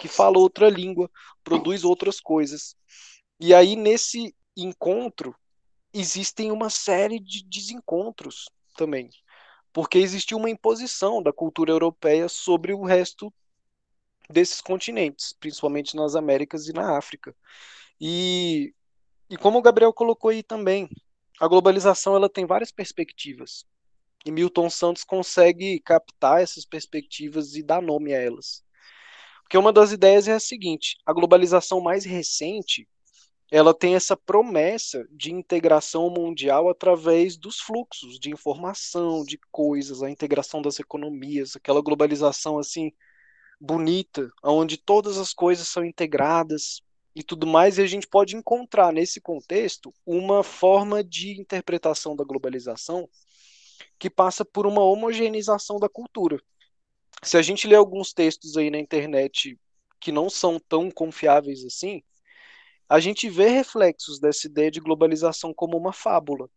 que 0.00 0.08
fala 0.08 0.38
outra 0.38 0.68
língua, 0.68 1.10
produz 1.42 1.84
outras 1.84 2.20
coisas. 2.20 2.76
E 3.40 3.52
aí 3.52 3.74
nesse 3.74 4.34
encontro 4.56 5.34
existem 5.92 6.50
uma 6.50 6.70
série 6.70 7.18
de 7.18 7.44
desencontros 7.44 8.48
também, 8.76 9.10
porque 9.72 9.98
existiu 9.98 10.38
uma 10.38 10.50
imposição 10.50 11.22
da 11.22 11.32
cultura 11.32 11.72
europeia 11.72 12.28
sobre 12.28 12.72
o 12.72 12.84
resto 12.84 13.32
desses 14.28 14.60
continentes, 14.60 15.32
principalmente 15.32 15.96
nas 15.96 16.14
Américas 16.14 16.68
e 16.68 16.72
na 16.72 16.96
África. 16.96 17.34
E, 18.00 18.74
e 19.30 19.36
como 19.36 19.58
o 19.58 19.62
Gabriel 19.62 19.92
colocou 19.92 20.30
aí 20.30 20.42
também, 20.42 20.88
a 21.40 21.48
globalização 21.48 22.16
ela 22.16 22.28
tem 22.28 22.46
várias 22.46 22.72
perspectivas. 22.72 23.64
E 24.24 24.30
Milton 24.30 24.70
Santos 24.70 25.04
consegue 25.04 25.80
captar 25.80 26.40
essas 26.40 26.64
perspectivas 26.64 27.54
e 27.54 27.62
dar 27.62 27.82
nome 27.82 28.14
a 28.14 28.20
elas. 28.20 28.64
Porque 29.42 29.58
uma 29.58 29.72
das 29.72 29.92
ideias 29.92 30.26
é 30.26 30.32
a 30.32 30.40
seguinte: 30.40 30.96
a 31.04 31.12
globalização 31.12 31.80
mais 31.80 32.04
recente 32.04 32.88
ela 33.50 33.74
tem 33.74 33.94
essa 33.94 34.16
promessa 34.16 35.06
de 35.10 35.32
integração 35.32 36.10
mundial 36.10 36.68
através 36.68 37.36
dos 37.36 37.60
fluxos 37.60 38.18
de 38.18 38.30
informação, 38.30 39.22
de 39.22 39.38
coisas, 39.52 40.02
a 40.02 40.10
integração 40.10 40.62
das 40.62 40.80
economias, 40.80 41.54
aquela 41.54 41.82
globalização 41.82 42.58
assim 42.58 42.90
bonita, 43.64 44.30
onde 44.42 44.76
todas 44.76 45.16
as 45.16 45.32
coisas 45.32 45.66
são 45.66 45.84
integradas 45.84 46.82
e 47.14 47.22
tudo 47.22 47.46
mais, 47.46 47.78
e 47.78 47.82
a 47.82 47.86
gente 47.86 48.06
pode 48.06 48.36
encontrar 48.36 48.92
nesse 48.92 49.20
contexto 49.20 49.94
uma 50.04 50.42
forma 50.42 51.02
de 51.02 51.40
interpretação 51.40 52.14
da 52.14 52.24
globalização 52.24 53.08
que 53.98 54.10
passa 54.10 54.44
por 54.44 54.66
uma 54.66 54.82
homogeneização 54.82 55.78
da 55.78 55.88
cultura. 55.88 56.38
Se 57.22 57.38
a 57.38 57.42
gente 57.42 57.66
lê 57.66 57.74
alguns 57.74 58.12
textos 58.12 58.56
aí 58.56 58.70
na 58.70 58.78
internet 58.78 59.58
que 60.00 60.12
não 60.12 60.28
são 60.28 60.60
tão 60.60 60.90
confiáveis 60.90 61.64
assim, 61.64 62.02
a 62.88 63.00
gente 63.00 63.30
vê 63.30 63.48
reflexos 63.48 64.20
dessa 64.20 64.46
ideia 64.46 64.70
de 64.70 64.80
globalização 64.80 65.54
como 65.54 65.78
uma 65.78 65.92
fábula, 65.92 66.50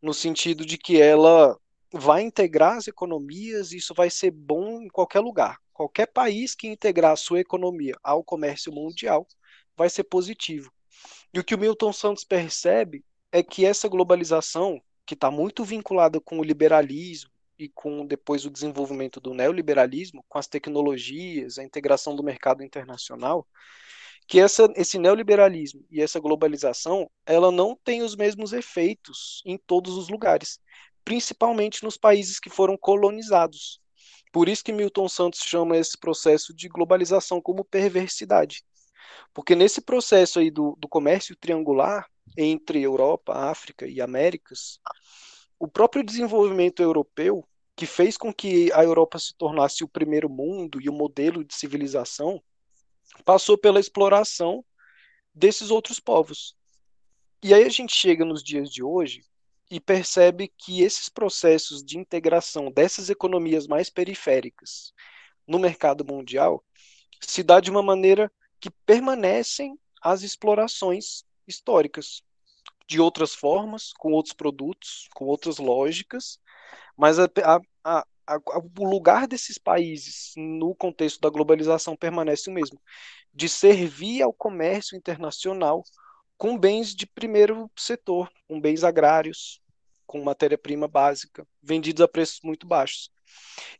no 0.00 0.14
sentido 0.14 0.64
de 0.64 0.78
que 0.78 1.00
ela 1.00 1.58
vai 1.92 2.22
integrar 2.22 2.76
as 2.76 2.88
economias 2.88 3.72
e 3.72 3.76
isso 3.76 3.94
vai 3.94 4.08
ser 4.10 4.30
bom 4.30 4.80
em 4.80 4.88
qualquer 4.88 5.20
lugar. 5.20 5.58
Qualquer 5.72 6.06
país 6.06 6.54
que 6.54 6.68
integrar 6.68 7.12
a 7.12 7.16
sua 7.16 7.40
economia 7.40 7.94
ao 8.02 8.24
comércio 8.24 8.72
mundial 8.72 9.26
vai 9.76 9.90
ser 9.90 10.04
positivo. 10.04 10.72
E 11.32 11.38
o 11.38 11.44
que 11.44 11.54
o 11.54 11.58
Milton 11.58 11.92
Santos 11.92 12.24
percebe 12.24 13.04
é 13.30 13.42
que 13.42 13.64
essa 13.64 13.88
globalização, 13.88 14.80
que 15.06 15.14
está 15.14 15.30
muito 15.30 15.64
vinculada 15.64 16.20
com 16.20 16.38
o 16.38 16.44
liberalismo 16.44 17.30
e 17.58 17.68
com 17.68 18.06
depois 18.06 18.44
o 18.44 18.50
desenvolvimento 18.50 19.20
do 19.20 19.34
neoliberalismo, 19.34 20.24
com 20.28 20.38
as 20.38 20.46
tecnologias, 20.46 21.58
a 21.58 21.64
integração 21.64 22.14
do 22.14 22.22
mercado 22.22 22.62
internacional, 22.62 23.46
que 24.26 24.40
essa, 24.40 24.72
esse 24.76 24.98
neoliberalismo 24.98 25.84
e 25.90 26.00
essa 26.00 26.20
globalização, 26.20 27.10
ela 27.26 27.50
não 27.50 27.76
tem 27.84 28.02
os 28.02 28.14
mesmos 28.14 28.52
efeitos 28.52 29.42
em 29.44 29.58
todos 29.58 29.96
os 29.96 30.08
lugares, 30.08 30.60
principalmente 31.04 31.84
nos 31.84 31.96
países 31.96 32.38
que 32.38 32.50
foram 32.50 32.76
colonizados. 32.76 33.80
Por 34.32 34.48
isso 34.48 34.64
que 34.64 34.72
Milton 34.72 35.08
Santos 35.08 35.40
chama 35.40 35.76
esse 35.76 35.98
processo 35.98 36.54
de 36.54 36.68
globalização 36.68 37.40
como 37.40 37.64
perversidade. 37.64 38.64
Porque 39.34 39.54
nesse 39.54 39.80
processo 39.80 40.38
aí 40.38 40.50
do, 40.50 40.76
do 40.78 40.88
comércio 40.88 41.36
triangular 41.36 42.06
entre 42.36 42.80
Europa, 42.80 43.34
África 43.34 43.86
e 43.86 44.00
Américas, 44.00 44.80
o 45.58 45.68
próprio 45.68 46.02
desenvolvimento 46.02 46.82
europeu, 46.82 47.46
que 47.76 47.86
fez 47.86 48.16
com 48.16 48.32
que 48.32 48.72
a 48.72 48.82
Europa 48.82 49.18
se 49.18 49.34
tornasse 49.34 49.84
o 49.84 49.88
primeiro 49.88 50.28
mundo 50.28 50.80
e 50.80 50.88
o 50.88 50.92
modelo 50.92 51.44
de 51.44 51.54
civilização, 51.54 52.42
passou 53.24 53.58
pela 53.58 53.80
exploração 53.80 54.64
desses 55.34 55.70
outros 55.70 56.00
povos. 56.00 56.56
E 57.42 57.52
aí 57.52 57.64
a 57.64 57.68
gente 57.68 57.94
chega 57.94 58.24
nos 58.24 58.42
dias 58.42 58.70
de 58.70 58.82
hoje 58.82 59.22
e 59.72 59.80
percebe 59.80 60.52
que 60.58 60.82
esses 60.82 61.08
processos 61.08 61.82
de 61.82 61.96
integração 61.96 62.70
dessas 62.70 63.08
economias 63.08 63.66
mais 63.66 63.88
periféricas 63.88 64.92
no 65.46 65.58
mercado 65.58 66.04
mundial 66.04 66.62
se 67.22 67.42
dá 67.42 67.58
de 67.58 67.70
uma 67.70 67.82
maneira 67.82 68.30
que 68.60 68.68
permanecem 68.68 69.78
as 70.02 70.20
explorações 70.20 71.24
históricas, 71.48 72.22
de 72.86 73.00
outras 73.00 73.34
formas, 73.34 73.94
com 73.94 74.12
outros 74.12 74.34
produtos, 74.34 75.08
com 75.14 75.24
outras 75.24 75.56
lógicas, 75.56 76.38
mas 76.94 77.18
a, 77.18 77.30
a, 77.82 78.06
a, 78.26 78.38
o 78.78 78.84
lugar 78.84 79.26
desses 79.26 79.56
países 79.56 80.34
no 80.36 80.74
contexto 80.74 81.18
da 81.18 81.30
globalização 81.30 81.96
permanece 81.96 82.50
o 82.50 82.52
mesmo, 82.52 82.78
de 83.32 83.48
servir 83.48 84.20
ao 84.20 84.34
comércio 84.34 84.98
internacional 84.98 85.82
com 86.36 86.58
bens 86.58 86.94
de 86.94 87.06
primeiro 87.06 87.70
setor, 87.74 88.30
com 88.46 88.60
bens 88.60 88.84
agrários, 88.84 89.61
com 90.12 90.22
matéria-prima 90.22 90.86
básica, 90.86 91.48
vendidos 91.62 92.02
a 92.02 92.06
preços 92.06 92.40
muito 92.44 92.66
baixos. 92.66 93.10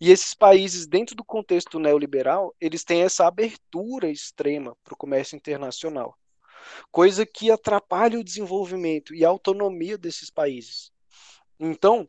E 0.01 0.11
esses 0.11 0.33
países, 0.33 0.87
dentro 0.87 1.15
do 1.15 1.23
contexto 1.23 1.79
neoliberal, 1.79 2.57
eles 2.59 2.85
têm 2.85 3.03
essa 3.03 3.27
abertura 3.27 4.09
extrema 4.09 4.75
para 4.83 4.95
o 4.95 4.97
comércio 4.97 5.37
internacional, 5.37 6.19
coisa 6.91 7.27
que 7.27 7.51
atrapalha 7.51 8.19
o 8.19 8.25
desenvolvimento 8.25 9.15
e 9.15 9.27
a 9.27 9.29
autonomia 9.29 9.99
desses 9.99 10.31
países. 10.31 10.91
Então, 11.61 12.09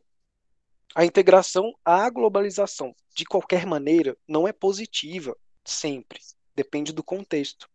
a 0.94 1.04
integração 1.04 1.74
à 1.84 2.08
globalização, 2.08 2.96
de 3.14 3.26
qualquer 3.26 3.66
maneira, 3.66 4.16
não 4.26 4.48
é 4.48 4.54
positiva 4.54 5.36
sempre, 5.62 6.18
depende 6.54 6.94
do 6.94 7.04
contexto. 7.04 7.68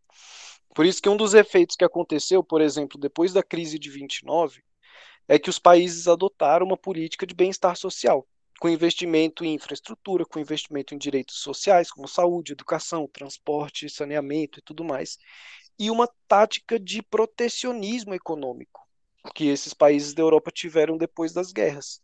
Por 0.73 0.83
isso 0.83 0.99
que 0.99 1.09
um 1.09 1.17
dos 1.17 1.35
efeitos 1.35 1.75
que 1.75 1.85
aconteceu, 1.85 2.43
por 2.43 2.59
exemplo, 2.59 2.99
depois 2.99 3.33
da 3.33 3.43
crise 3.43 3.77
de 3.77 3.91
29, 3.91 4.63
é 5.29 5.37
que 5.37 5.49
os 5.49 5.59
países 5.59 6.07
adotaram 6.07 6.65
uma 6.65 6.75
política 6.75 7.25
de 7.25 7.35
bem-estar 7.35 7.75
social, 7.75 8.27
com 8.59 8.67
investimento 8.67 9.45
em 9.45 9.53
infraestrutura, 9.53 10.25
com 10.25 10.39
investimento 10.39 10.95
em 10.95 10.97
direitos 10.97 11.37
sociais, 11.37 11.91
como 11.91 12.07
saúde, 12.07 12.53
educação, 12.53 13.07
transporte, 13.07 13.87
saneamento 13.87 14.57
e 14.57 14.61
tudo 14.63 14.83
mais, 14.83 15.19
e 15.77 15.91
uma 15.91 16.09
tática 16.27 16.79
de 16.79 17.03
protecionismo 17.03 18.15
econômico 18.15 18.81
que 19.35 19.47
esses 19.47 19.71
países 19.71 20.15
da 20.15 20.23
Europa 20.23 20.49
tiveram 20.51 20.97
depois 20.97 21.31
das 21.31 21.51
guerras 21.51 22.01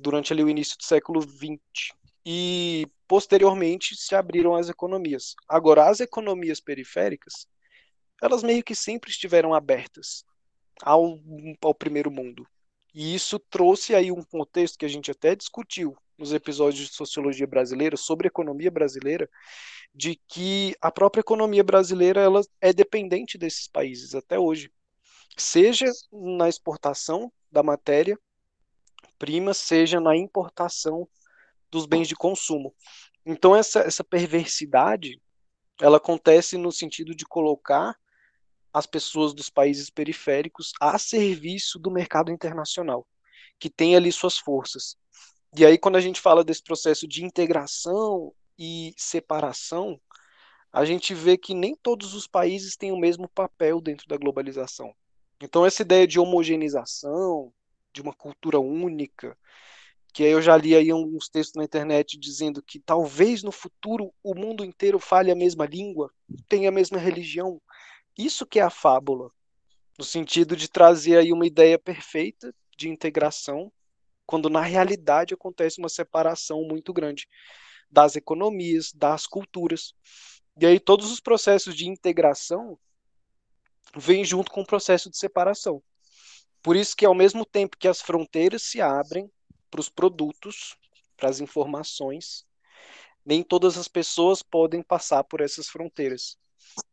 durante 0.00 0.32
ali 0.32 0.42
o 0.42 0.48
início 0.48 0.76
do 0.76 0.82
século 0.82 1.22
XX. 1.22 1.94
E 2.26 2.86
posteriormente 3.06 3.96
se 3.96 4.14
abriram 4.14 4.54
as 4.54 4.68
economias. 4.68 5.34
Agora, 5.48 5.88
as 5.88 6.00
economias 6.00 6.60
periféricas, 6.60 7.46
elas 8.20 8.42
meio 8.42 8.62
que 8.62 8.74
sempre 8.74 9.10
estiveram 9.10 9.54
abertas 9.54 10.24
ao, 10.82 11.18
ao 11.60 11.74
primeiro 11.74 12.10
mundo. 12.10 12.46
E 12.94 13.14
isso 13.14 13.38
trouxe 13.38 13.94
aí 13.94 14.12
um 14.12 14.22
contexto 14.22 14.78
que 14.78 14.84
a 14.84 14.88
gente 14.88 15.10
até 15.10 15.34
discutiu 15.34 15.96
nos 16.18 16.32
episódios 16.32 16.88
de 16.88 16.94
sociologia 16.94 17.46
brasileira 17.46 17.96
sobre 17.96 18.28
economia 18.28 18.70
brasileira, 18.70 19.28
de 19.94 20.20
que 20.28 20.76
a 20.80 20.90
própria 20.90 21.20
economia 21.20 21.64
brasileira 21.64 22.20
ela 22.20 22.42
é 22.60 22.72
dependente 22.72 23.38
desses 23.38 23.66
países 23.66 24.14
até 24.14 24.38
hoje, 24.38 24.70
seja 25.36 25.86
na 26.12 26.48
exportação 26.48 27.32
da 27.50 27.62
matéria 27.62 28.18
matéria-prima, 29.22 29.54
seja 29.54 30.00
na 30.00 30.16
importação 30.16 31.08
dos 31.70 31.86
bens 31.86 32.08
de 32.08 32.16
consumo. 32.16 32.74
Então 33.24 33.54
essa, 33.54 33.80
essa 33.80 34.02
perversidade, 34.02 35.20
ela 35.80 35.96
acontece 35.96 36.58
no 36.58 36.72
sentido 36.72 37.14
de 37.14 37.24
colocar 37.24 37.96
as 38.72 38.86
pessoas 38.86 39.34
dos 39.34 39.50
países 39.50 39.90
periféricos 39.90 40.72
a 40.80 40.98
serviço 40.98 41.78
do 41.78 41.90
mercado 41.90 42.30
internacional, 42.30 43.06
que 43.58 43.68
tem 43.68 43.94
ali 43.96 44.10
suas 44.10 44.38
forças. 44.38 44.96
E 45.56 45.66
aí 45.66 45.76
quando 45.76 45.96
a 45.96 46.00
gente 46.00 46.20
fala 46.20 46.42
desse 46.42 46.62
processo 46.62 47.06
de 47.06 47.24
integração 47.24 48.32
e 48.58 48.94
separação, 48.96 50.00
a 50.72 50.84
gente 50.84 51.12
vê 51.12 51.36
que 51.36 51.54
nem 51.54 51.76
todos 51.76 52.14
os 52.14 52.26
países 52.26 52.76
têm 52.76 52.92
o 52.92 52.98
mesmo 52.98 53.28
papel 53.28 53.80
dentro 53.80 54.08
da 54.08 54.16
globalização. 54.16 54.94
Então, 55.40 55.66
essa 55.66 55.82
ideia 55.82 56.06
de 56.06 56.18
homogeneização, 56.18 57.52
de 57.92 58.00
uma 58.00 58.14
cultura 58.14 58.58
única, 58.58 59.36
que 60.14 60.22
eu 60.22 60.40
já 60.40 60.56
li 60.56 60.74
aí 60.74 60.92
uns 60.92 61.28
textos 61.28 61.56
na 61.56 61.64
internet 61.64 62.18
dizendo 62.18 62.62
que 62.62 62.78
talvez 62.78 63.42
no 63.42 63.50
futuro 63.50 64.12
o 64.22 64.34
mundo 64.34 64.64
inteiro 64.64 64.98
fale 64.98 65.30
a 65.30 65.34
mesma 65.34 65.66
língua, 65.66 66.10
tenha 66.48 66.68
a 66.68 66.72
mesma 66.72 66.98
religião. 66.98 67.60
Isso 68.16 68.46
que 68.46 68.58
é 68.58 68.62
a 68.62 68.70
fábula, 68.70 69.30
no 69.98 70.04
sentido 70.04 70.56
de 70.56 70.68
trazer 70.68 71.18
aí 71.18 71.32
uma 71.32 71.46
ideia 71.46 71.78
perfeita 71.78 72.54
de 72.76 72.88
integração, 72.88 73.72
quando 74.26 74.48
na 74.50 74.60
realidade 74.60 75.34
acontece 75.34 75.78
uma 75.78 75.88
separação 75.88 76.62
muito 76.64 76.92
grande 76.92 77.28
das 77.90 78.16
economias, 78.16 78.92
das 78.92 79.26
culturas. 79.26 79.94
E 80.60 80.66
aí 80.66 80.80
todos 80.80 81.10
os 81.10 81.20
processos 81.20 81.74
de 81.74 81.88
integração 81.88 82.78
vêm 83.96 84.24
junto 84.24 84.50
com 84.50 84.62
o 84.62 84.66
processo 84.66 85.10
de 85.10 85.18
separação. 85.18 85.82
Por 86.62 86.76
isso 86.76 86.96
que 86.96 87.04
ao 87.04 87.14
mesmo 87.14 87.44
tempo 87.44 87.76
que 87.76 87.88
as 87.88 88.00
fronteiras 88.00 88.62
se 88.62 88.80
abrem 88.80 89.30
para 89.70 89.80
os 89.80 89.88
produtos, 89.88 90.76
para 91.16 91.28
as 91.28 91.40
informações, 91.40 92.46
nem 93.24 93.42
todas 93.42 93.76
as 93.76 93.88
pessoas 93.88 94.42
podem 94.42 94.82
passar 94.82 95.24
por 95.24 95.40
essas 95.40 95.68
fronteiras. 95.68 96.38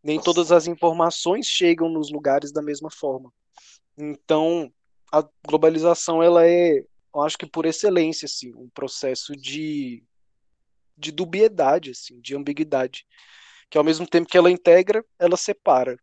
Nem 0.03 0.19
todas 0.19 0.51
as 0.51 0.67
informações 0.67 1.47
chegam 1.47 1.89
nos 1.89 2.11
lugares 2.11 2.51
da 2.51 2.61
mesma 2.61 2.89
forma. 2.89 3.31
Então, 3.97 4.71
a 5.11 5.23
globalização 5.45 6.21
ela 6.23 6.45
é, 6.45 6.79
eu 7.13 7.21
acho 7.21 7.37
que 7.37 7.45
por 7.45 7.65
excelência 7.65 8.25
assim, 8.25 8.53
um 8.55 8.69
processo 8.69 9.33
de 9.33 10.03
de 10.97 11.13
dubiedade, 11.13 11.91
assim, 11.91 12.19
de 12.19 12.35
ambiguidade 12.35 13.05
que 13.69 13.77
ao 13.77 13.83
mesmo 13.83 14.07
tempo 14.07 14.27
que 14.27 14.37
ela 14.37 14.49
integra, 14.49 15.05
ela 15.19 15.37
separa. 15.37 15.97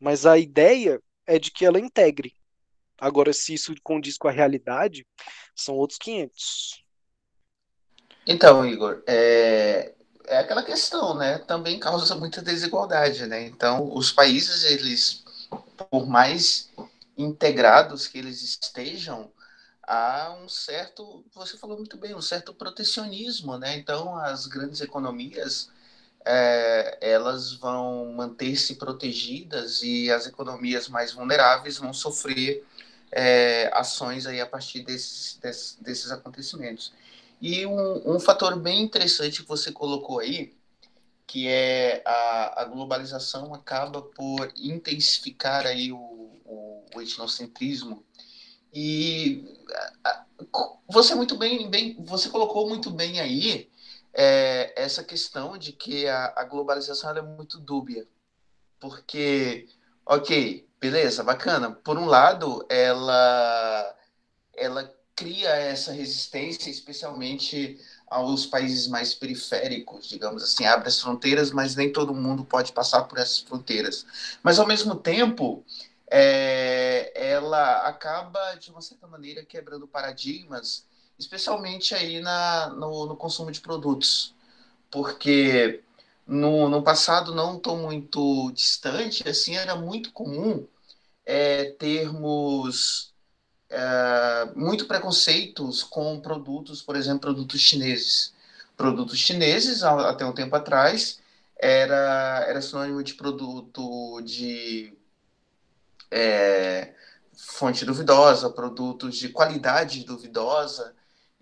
Mas 0.00 0.26
a 0.26 0.36
ideia 0.36 1.00
é 1.26 1.38
de 1.38 1.50
que 1.50 1.64
ela 1.64 1.78
integre. 1.78 2.34
Agora, 2.98 3.32
se 3.32 3.54
isso 3.54 3.74
condiz 3.82 4.18
com 4.18 4.26
a 4.26 4.32
realidade, 4.32 5.06
são 5.54 5.76
outros 5.76 5.98
500. 5.98 6.84
Então, 8.26 8.66
Igor, 8.66 9.02
é, 9.06 9.94
é 10.26 10.38
aquela 10.38 10.62
questão, 10.62 11.14
né? 11.14 11.38
Também 11.38 11.78
causa 11.78 12.14
muita 12.14 12.42
desigualdade, 12.42 13.26
né? 13.26 13.42
Então, 13.46 13.92
os 13.94 14.12
países, 14.12 14.64
eles, 14.64 15.24
por 15.90 16.06
mais 16.06 16.70
integrados 17.16 18.06
que 18.06 18.18
eles 18.18 18.42
estejam, 18.42 19.30
há 19.86 20.36
um 20.42 20.48
certo, 20.48 21.24
você 21.34 21.56
falou 21.56 21.76
muito 21.76 21.96
bem, 21.96 22.14
um 22.14 22.22
certo 22.22 22.52
protecionismo, 22.52 23.56
né? 23.58 23.76
Então, 23.76 24.16
as 24.16 24.46
grandes 24.46 24.80
economias, 24.80 25.70
é, 26.24 26.98
elas 27.00 27.52
vão 27.52 28.12
manter-se 28.12 28.74
protegidas 28.76 29.82
e 29.82 30.10
as 30.10 30.26
economias 30.26 30.88
mais 30.88 31.12
vulneráveis 31.12 31.78
vão 31.78 31.92
sofrer 31.92 32.66
é, 33.12 33.70
ações 33.72 34.26
aí 34.26 34.40
a 34.40 34.46
partir 34.46 34.82
desses, 34.82 35.36
desses, 35.36 35.76
desses 35.80 36.10
acontecimentos. 36.10 36.92
E 37.40 37.66
um, 37.66 38.16
um, 38.16 38.20
fator 38.20 38.58
bem 38.58 38.82
interessante 38.82 39.42
que 39.42 39.48
você 39.48 39.70
colocou 39.70 40.20
aí, 40.20 40.54
que 41.26 41.48
é 41.48 42.02
a, 42.04 42.62
a 42.62 42.64
globalização 42.64 43.52
acaba 43.52 44.00
por 44.00 44.52
intensificar 44.56 45.66
aí 45.66 45.92
o, 45.92 45.98
o, 46.44 46.84
o 46.94 47.02
etnocentrismo 47.02 48.04
e 48.72 49.44
você 50.88 51.14
muito 51.14 51.36
bem, 51.36 51.68
bem, 51.70 51.96
você 52.04 52.28
colocou 52.28 52.68
muito 52.68 52.90
bem 52.90 53.20
aí 53.20 53.70
é 54.16 54.72
essa 54.76 55.04
questão 55.04 55.58
de 55.58 55.72
que 55.72 56.08
a, 56.08 56.32
a 56.36 56.44
globalização 56.44 57.14
é 57.14 57.20
muito 57.20 57.58
dúbia. 57.58 58.08
Porque, 58.80 59.68
ok, 60.06 60.66
beleza, 60.80 61.22
bacana. 61.22 61.70
Por 61.70 61.98
um 61.98 62.06
lado, 62.06 62.64
ela, 62.70 63.94
ela 64.54 64.95
cria 65.16 65.50
essa 65.50 65.92
resistência, 65.92 66.70
especialmente 66.70 67.80
aos 68.08 68.46
países 68.46 68.86
mais 68.86 69.14
periféricos, 69.14 70.08
digamos 70.08 70.42
assim, 70.42 70.64
abre 70.66 70.88
as 70.88 71.00
fronteiras, 71.00 71.50
mas 71.50 71.74
nem 71.74 71.92
todo 71.92 72.14
mundo 72.14 72.44
pode 72.44 72.72
passar 72.72 73.04
por 73.04 73.18
essas 73.18 73.40
fronteiras. 73.40 74.06
Mas, 74.42 74.58
ao 74.58 74.66
mesmo 74.66 74.94
tempo, 74.94 75.64
é, 76.10 77.12
ela 77.14 77.86
acaba, 77.88 78.54
de 78.54 78.70
uma 78.70 78.82
certa 78.82 79.06
maneira, 79.08 79.44
quebrando 79.44 79.88
paradigmas 79.88 80.86
especialmente 81.18 81.94
aí 81.94 82.20
na, 82.20 82.68
no, 82.70 83.06
no 83.06 83.16
consumo 83.16 83.50
de 83.50 83.60
produtos, 83.60 84.34
porque 84.90 85.82
no, 86.26 86.68
no 86.68 86.82
passado 86.82 87.34
não 87.34 87.58
tão 87.58 87.78
muito 87.78 88.52
distante, 88.52 89.28
assim, 89.28 89.56
era 89.56 89.76
muito 89.76 90.12
comum 90.12 90.66
é, 91.24 91.72
termos 91.72 93.14
é, 93.70 94.48
muito 94.54 94.86
preconceitos 94.86 95.82
com 95.82 96.20
produtos, 96.20 96.82
por 96.82 96.96
exemplo, 96.96 97.20
produtos 97.20 97.60
chineses. 97.60 98.34
Produtos 98.76 99.18
chineses, 99.18 99.82
até 99.82 100.24
um 100.24 100.34
tempo 100.34 100.54
atrás, 100.54 101.20
era, 101.58 102.44
era 102.48 102.60
sinônimo 102.62 103.02
de 103.02 103.14
produto 103.14 104.20
de 104.22 104.92
é, 106.10 106.94
fonte 107.36 107.84
duvidosa, 107.84 108.50
produtos 108.50 109.16
de 109.16 109.30
qualidade 109.30 110.04
duvidosa, 110.04 110.94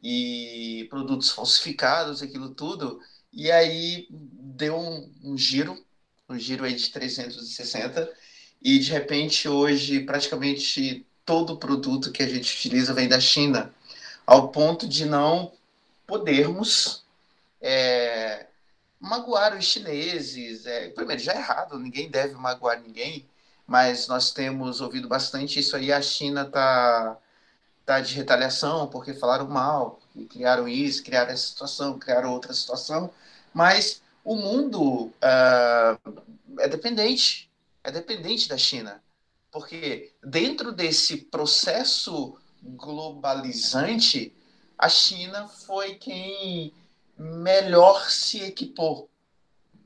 e 0.04 0.86
produtos 0.90 1.30
falsificados, 1.30 2.22
aquilo 2.22 2.50
tudo. 2.54 3.00
E 3.32 3.50
aí 3.50 4.06
deu 4.10 4.78
um, 4.78 5.10
um 5.24 5.38
giro, 5.38 5.82
um 6.28 6.38
giro 6.38 6.64
aí 6.64 6.74
de 6.74 6.90
360, 6.90 8.12
e 8.62 8.78
de 8.78 8.92
repente 8.92 9.48
hoje 9.48 10.00
praticamente 10.00 11.06
todo 11.24 11.56
produto 11.56 12.12
que 12.12 12.22
a 12.22 12.28
gente 12.28 12.54
utiliza 12.54 12.92
vem 12.92 13.08
da 13.08 13.20
China, 13.20 13.72
ao 14.26 14.48
ponto 14.48 14.86
de 14.86 15.04
não 15.04 15.52
podermos 16.06 17.04
é, 17.60 18.46
magoar 19.00 19.56
os 19.56 19.64
chineses. 19.64 20.66
É, 20.66 20.88
primeiro, 20.90 21.22
já 21.22 21.32
é 21.32 21.36
errado, 21.36 21.78
ninguém 21.78 22.10
deve 22.10 22.34
magoar 22.34 22.80
ninguém, 22.80 23.26
mas 23.66 24.06
nós 24.08 24.32
temos 24.32 24.80
ouvido 24.80 25.08
bastante 25.08 25.58
isso 25.58 25.76
aí. 25.76 25.92
A 25.92 26.02
China 26.02 26.42
está 26.42 27.16
tá 27.84 28.00
de 28.00 28.14
retaliação 28.14 28.88
porque 28.88 29.14
falaram 29.14 29.46
mal, 29.46 30.00
criaram 30.30 30.68
isso, 30.68 31.02
criaram 31.02 31.32
essa 31.32 31.46
situação, 31.46 31.98
criaram 31.98 32.32
outra 32.32 32.52
situação, 32.52 33.10
mas 33.52 34.02
o 34.24 34.36
mundo 34.36 35.06
uh, 35.06 36.22
é 36.58 36.68
dependente, 36.68 37.50
é 37.82 37.90
dependente 37.90 38.48
da 38.48 38.56
China, 38.56 39.02
porque 39.54 40.12
dentro 40.20 40.72
desse 40.72 41.16
processo 41.16 42.36
globalizante, 42.60 44.34
a 44.76 44.88
China 44.88 45.46
foi 45.46 45.94
quem 45.94 46.74
melhor 47.16 48.10
se 48.10 48.42
equipou 48.42 49.08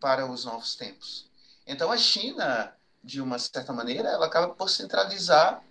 para 0.01 0.25
os 0.25 0.47
novos 0.47 0.75
tempos. 0.75 1.27
Então 1.67 1.93
a 1.93 1.99
China, 1.99 2.73
de 3.05 3.21
uma 3.21 3.39
certa 3.39 3.71
maneira, 3.71 4.09
ela 4.09 4.25
acaba 4.25 4.55
por 4.55 4.71
centralizar 4.71 5.63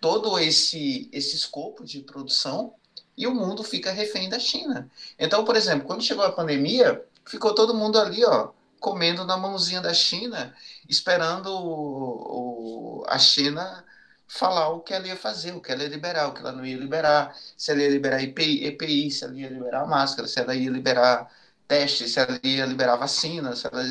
todo 0.00 0.38
esse, 0.38 1.10
esse 1.12 1.36
escopo 1.36 1.84
de 1.84 2.00
produção 2.00 2.72
e 3.14 3.26
o 3.26 3.34
mundo 3.34 3.62
fica 3.62 3.92
refém 3.92 4.30
da 4.30 4.38
China. 4.38 4.90
Então, 5.18 5.44
por 5.44 5.56
exemplo, 5.56 5.86
quando 5.86 6.02
chegou 6.02 6.24
a 6.24 6.32
pandemia, 6.32 7.04
ficou 7.26 7.54
todo 7.54 7.74
mundo 7.74 8.00
ali, 8.00 8.24
ó, 8.24 8.48
comendo 8.82 9.24
na 9.24 9.36
mãozinha 9.36 9.80
da 9.80 9.94
China, 9.94 10.54
esperando 10.88 11.46
o, 11.46 13.00
o, 13.00 13.04
a 13.06 13.18
China 13.18 13.84
falar 14.26 14.70
o 14.70 14.80
que 14.80 14.92
ela 14.92 15.06
ia 15.06 15.16
fazer, 15.16 15.52
o 15.52 15.60
que 15.60 15.70
ela 15.70 15.84
ia 15.84 15.88
liberar, 15.88 16.28
o 16.28 16.34
que 16.34 16.40
ela 16.40 16.52
não 16.52 16.66
ia 16.66 16.76
liberar, 16.76 17.36
se 17.56 17.70
ela 17.70 17.80
ia 17.80 17.88
liberar 17.88 18.22
EPI, 18.22 18.66
EPI 18.66 19.10
se 19.10 19.24
ela 19.24 19.34
ia 19.34 19.48
liberar 19.48 19.86
máscara, 19.86 20.26
se 20.26 20.40
ela 20.40 20.54
ia 20.54 20.70
liberar 20.70 21.30
testes, 21.68 22.12
se 22.12 22.18
ela 22.18 22.40
ia 22.42 22.66
liberar 22.66 22.96
vacina, 22.96 23.54
se 23.54 23.66
ela 23.66 23.84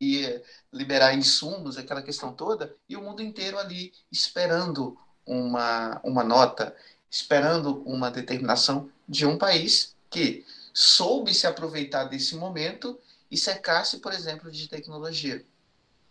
ia 0.00 0.42
liberar 0.72 1.14
insumos, 1.14 1.76
aquela 1.76 2.02
questão 2.02 2.32
toda, 2.32 2.72
e 2.88 2.96
o 2.96 3.02
mundo 3.02 3.22
inteiro 3.22 3.58
ali 3.58 3.92
esperando 4.12 4.96
uma, 5.26 6.00
uma 6.04 6.22
nota, 6.22 6.74
esperando 7.10 7.82
uma 7.84 8.10
determinação 8.10 8.88
de 9.08 9.26
um 9.26 9.36
país 9.36 9.96
que 10.08 10.44
soube 10.72 11.34
se 11.34 11.46
aproveitar 11.46 12.04
desse 12.04 12.36
momento 12.36 12.98
e 13.30 13.36
cercar-se, 13.36 13.98
por 13.98 14.12
exemplo, 14.12 14.50
de 14.50 14.68
tecnologia. 14.68 15.44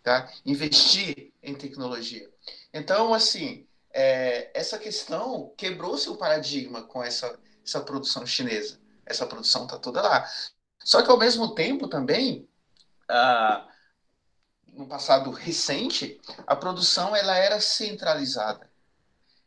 Tá? 0.02 0.32
Investir 0.44 1.32
em 1.42 1.54
tecnologia. 1.54 2.30
Então, 2.72 3.12
assim, 3.12 3.66
é, 3.92 4.50
essa 4.54 4.78
questão 4.78 5.52
quebrou-se 5.56 6.08
o 6.08 6.16
paradigma 6.16 6.82
com 6.82 7.02
essa 7.02 7.36
essa 7.66 7.80
produção 7.80 8.24
chinesa. 8.24 8.78
Essa 9.04 9.26
produção 9.26 9.64
está 9.64 9.76
toda 9.76 10.00
lá. 10.00 10.26
Só 10.84 11.02
que 11.02 11.10
ao 11.10 11.18
mesmo 11.18 11.54
tempo 11.54 11.88
também, 11.88 12.48
ah, 13.08 13.66
no 14.72 14.86
passado 14.86 15.30
recente, 15.32 16.20
a 16.46 16.54
produção 16.54 17.14
ela 17.14 17.36
era 17.36 17.60
centralizada. 17.60 18.70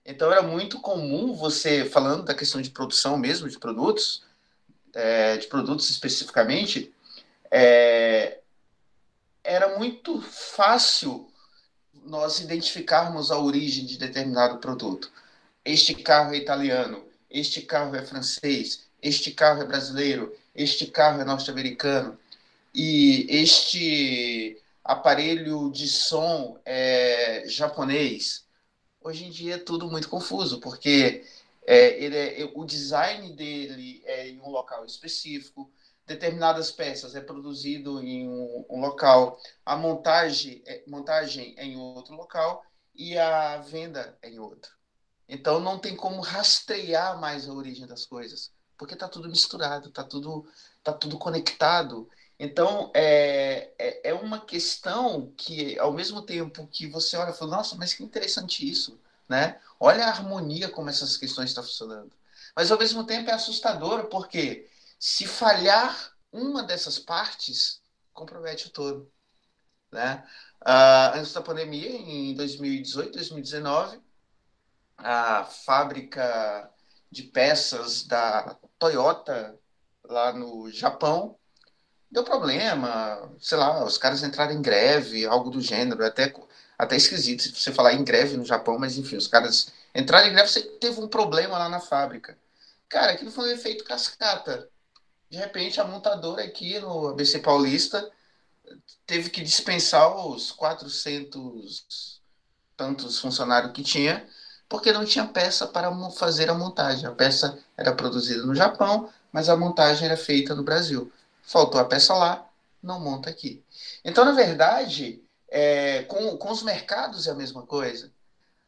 Então 0.05 0.31
era 0.31 0.41
muito 0.41 0.81
comum 0.81 1.33
você, 1.33 1.85
falando 1.85 2.23
da 2.23 2.35
questão 2.35 2.61
de 2.61 2.71
produção 2.71 3.17
mesmo, 3.17 3.47
de 3.47 3.57
produtos, 3.57 4.23
é, 4.93 5.37
de 5.37 5.47
produtos 5.47 5.89
especificamente, 5.89 6.93
é, 7.51 8.39
era 9.43 9.77
muito 9.77 10.21
fácil 10.21 11.31
nós 12.05 12.39
identificarmos 12.39 13.31
a 13.31 13.39
origem 13.39 13.85
de 13.85 13.97
determinado 13.97 14.59
produto. 14.59 15.11
Este 15.63 15.93
carro 15.93 16.33
é 16.33 16.37
italiano, 16.37 17.03
este 17.29 17.61
carro 17.61 17.95
é 17.95 18.05
francês, 18.05 18.87
este 19.01 19.31
carro 19.31 19.61
é 19.61 19.65
brasileiro, 19.65 20.35
este 20.55 20.87
carro 20.87 21.21
é 21.21 21.25
norte-americano 21.25 22.17
e 22.73 23.25
este 23.29 24.61
aparelho 24.83 25.71
de 25.71 25.87
som 25.87 26.59
é 26.65 27.43
japonês. 27.47 28.45
Hoje 29.01 29.25
em 29.25 29.29
dia 29.29 29.55
é 29.55 29.59
tudo 29.59 29.89
muito 29.89 30.09
confuso, 30.09 30.59
porque 30.59 31.23
é, 31.65 32.03
ele 32.03 32.17
é, 32.17 32.51
o 32.53 32.65
design 32.65 33.31
dele 33.33 34.01
é 34.05 34.29
em 34.29 34.39
um 34.41 34.49
local 34.49 34.85
específico, 34.85 35.71
determinadas 36.09 36.71
peças 36.71 37.13
é 37.15 37.21
produzido 37.21 38.01
em 38.01 38.27
um, 38.27 38.65
um 38.67 38.81
local, 38.81 39.39
a 39.63 39.77
montagem 39.77 40.63
é, 40.65 40.83
montagem 40.87 41.53
é 41.55 41.63
em 41.63 41.77
outro 41.77 42.15
local 42.15 42.65
e 42.95 43.15
a 43.15 43.57
venda 43.57 44.17
é 44.23 44.29
em 44.29 44.39
outro. 44.39 44.71
Então 45.27 45.59
não 45.59 45.77
tem 45.77 45.95
como 45.95 46.19
rastrear 46.19 47.19
mais 47.21 47.47
a 47.47 47.53
origem 47.53 47.85
das 47.85 48.07
coisas, 48.07 48.51
porque 48.75 48.95
está 48.95 49.07
tudo 49.07 49.29
misturado, 49.29 49.89
está 49.89 50.03
tudo, 50.03 50.47
tá 50.83 50.91
tudo 50.91 51.15
conectado. 51.19 52.09
Então 52.39 52.91
é, 52.95 53.71
é, 53.77 54.09
é, 54.09 54.13
uma 54.15 54.43
questão 54.43 55.31
que, 55.37 55.77
ao 55.77 55.93
mesmo 55.93 56.23
tempo 56.23 56.67
que 56.67 56.87
você 56.87 57.17
olha 57.17 57.29
e 57.29 57.37
fala, 57.37 57.57
nossa, 57.57 57.75
mas 57.75 57.93
que 57.93 58.03
interessante 58.03 58.67
isso, 58.67 58.99
né? 59.27 59.59
Olha 59.79 60.05
a 60.05 60.09
harmonia 60.09 60.69
como 60.69 60.89
essas 60.89 61.15
questões 61.15 61.51
estão 61.51 61.63
funcionando. 61.63 62.11
Mas 62.55 62.71
ao 62.71 62.79
mesmo 62.79 63.03
tempo 63.03 63.29
é 63.29 63.33
assustador, 63.33 64.05
porque 64.05 64.67
se 64.99 65.25
falhar 65.25 66.13
uma 66.31 66.61
dessas 66.61 66.99
partes, 66.99 67.81
compromete 68.13 68.67
o 68.67 68.71
todo. 68.71 69.11
Né? 69.91 70.23
Uh, 70.61 71.17
antes 71.17 71.33
da 71.33 71.41
pandemia, 71.41 71.89
em 71.89 72.35
2018, 72.35 73.13
2019, 73.13 74.01
a 74.97 75.45
fábrica 75.45 76.69
de 77.09 77.23
peças 77.23 78.03
da 78.03 78.57
Toyota 78.77 79.57
lá 80.03 80.33
no 80.33 80.69
Japão 80.69 81.37
deu 82.11 82.23
problema, 82.23 83.31
sei 83.39 83.57
lá, 83.57 83.83
os 83.85 83.97
caras 83.97 84.23
entraram 84.23 84.53
em 84.53 84.61
greve, 84.61 85.25
algo 85.25 85.49
do 85.49 85.61
gênero, 85.61 86.03
até, 86.05 86.33
até 86.77 86.95
esquisito 86.95 87.55
você 87.55 87.71
falar 87.71 87.93
em 87.93 88.03
greve 88.03 88.35
no 88.35 88.45
Japão, 88.45 88.77
mas 88.79 88.97
enfim, 88.97 89.15
os 89.15 89.27
caras 89.27 89.71
entraram 89.93 90.27
em 90.27 90.33
greve, 90.33 90.49
você 90.49 90.61
teve 90.61 90.99
um 90.99 91.07
problema 91.07 91.57
lá 91.57 91.69
na 91.69 91.79
fábrica. 91.79 92.37
Cara, 92.87 93.13
aquilo 93.13 93.31
foi 93.31 93.49
um 93.49 93.53
efeito 93.53 93.83
cascata. 93.83 94.69
De 95.29 95.37
repente, 95.37 95.79
a 95.79 95.85
montadora 95.85 96.43
aqui 96.43 96.79
no 96.79 97.09
ABC 97.09 97.39
Paulista 97.39 98.09
teve 99.05 99.29
que 99.29 99.43
dispensar 99.43 100.25
os 100.27 100.51
400 100.51 102.19
tantos 102.75 103.19
funcionários 103.19 103.73
que 103.73 103.83
tinha 103.83 104.27
porque 104.69 104.93
não 104.93 105.03
tinha 105.03 105.25
peça 105.25 105.65
para 105.65 105.91
fazer 106.11 106.49
a 106.49 106.53
montagem. 106.53 107.07
A 107.07 107.11
peça 107.11 107.57
era 107.75 107.93
produzida 107.93 108.45
no 108.45 108.53
Japão, 108.53 109.09
mas 109.31 109.49
a 109.49 109.57
montagem 109.57 110.05
era 110.05 110.15
feita 110.15 110.53
no 110.53 110.63
Brasil. 110.63 111.11
Faltou 111.41 111.81
a 111.81 111.85
peça 111.85 112.13
lá, 112.13 112.47
não 112.81 112.99
monta 112.99 113.31
aqui. 113.31 113.63
Então, 114.05 114.23
na 114.23 114.31
verdade, 114.31 115.23
é, 115.49 116.03
com, 116.03 116.37
com 116.37 116.51
os 116.51 116.61
mercados 116.61 117.25
é 117.25 117.31
a 117.31 117.35
mesma 117.35 117.63
coisa. 117.65 118.11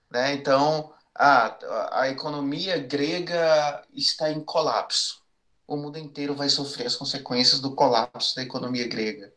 Né? 0.10 0.34
Então, 0.34 0.92
a, 1.14 2.02
a 2.02 2.10
economia 2.10 2.80
grega 2.80 3.84
está 3.94 4.32
em 4.32 4.42
colapso. 4.44 5.21
O 5.72 5.78
mundo 5.78 5.98
inteiro 5.98 6.36
vai 6.36 6.50
sofrer 6.50 6.86
as 6.86 6.98
consequências 6.98 7.62
do 7.62 7.74
colapso 7.74 8.36
da 8.36 8.44
economia 8.44 8.86
grega. 8.90 9.34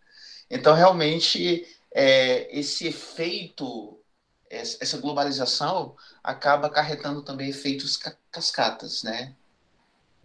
Então, 0.51 0.75
realmente, 0.75 1.64
é, 1.92 2.59
esse 2.59 2.88
efeito 2.88 3.97
essa 4.51 4.99
globalização 4.99 5.94
acaba 6.23 6.66
acarretando 6.66 7.23
também 7.23 7.51
efeitos 7.51 7.97
cascatas, 8.33 9.05
né? 9.05 9.33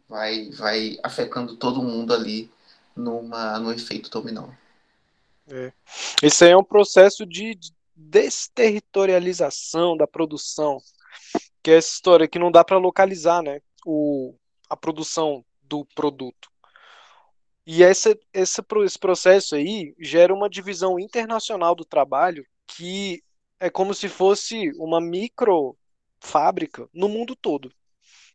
Vai, 0.08 0.50
vai 0.50 0.98
afetando 1.04 1.56
todo 1.56 1.84
mundo 1.84 2.12
ali 2.12 2.52
numa, 2.96 3.60
no 3.60 3.72
efeito 3.72 4.10
dominó. 4.10 4.50
É. 5.48 5.72
Esse 6.24 6.46
aí 6.46 6.52
é 6.52 6.58
um 6.58 6.64
processo 6.64 7.24
de 7.24 7.56
desterritorialização 7.96 9.96
da 9.96 10.08
produção, 10.08 10.82
que 11.62 11.70
é 11.70 11.78
essa 11.78 11.94
história 11.94 12.28
que 12.28 12.40
não 12.40 12.52
dá 12.52 12.64
para 12.64 12.80
localizar, 12.80 13.44
né? 13.44 13.62
O, 13.86 14.34
a 14.68 14.76
produção 14.76 15.46
do 15.70 15.86
produto. 15.96 16.50
E 17.66 17.84
essa, 17.84 18.18
esse, 18.34 18.62
esse 18.84 19.00
processo 19.00 19.56
aí 19.56 19.94
gera 20.00 20.34
uma 20.34 20.50
divisão 20.50 21.00
internacional 21.00 21.76
do 21.76 21.86
trabalho 21.86 22.44
que 22.66 23.24
é 23.60 23.70
como 23.70 23.94
se 23.94 24.10
fosse 24.10 24.72
uma 24.78 25.00
micro 25.00 25.78
fábrica 26.20 26.90
no 26.94 27.08
mundo 27.08 27.36
todo. 27.36 27.72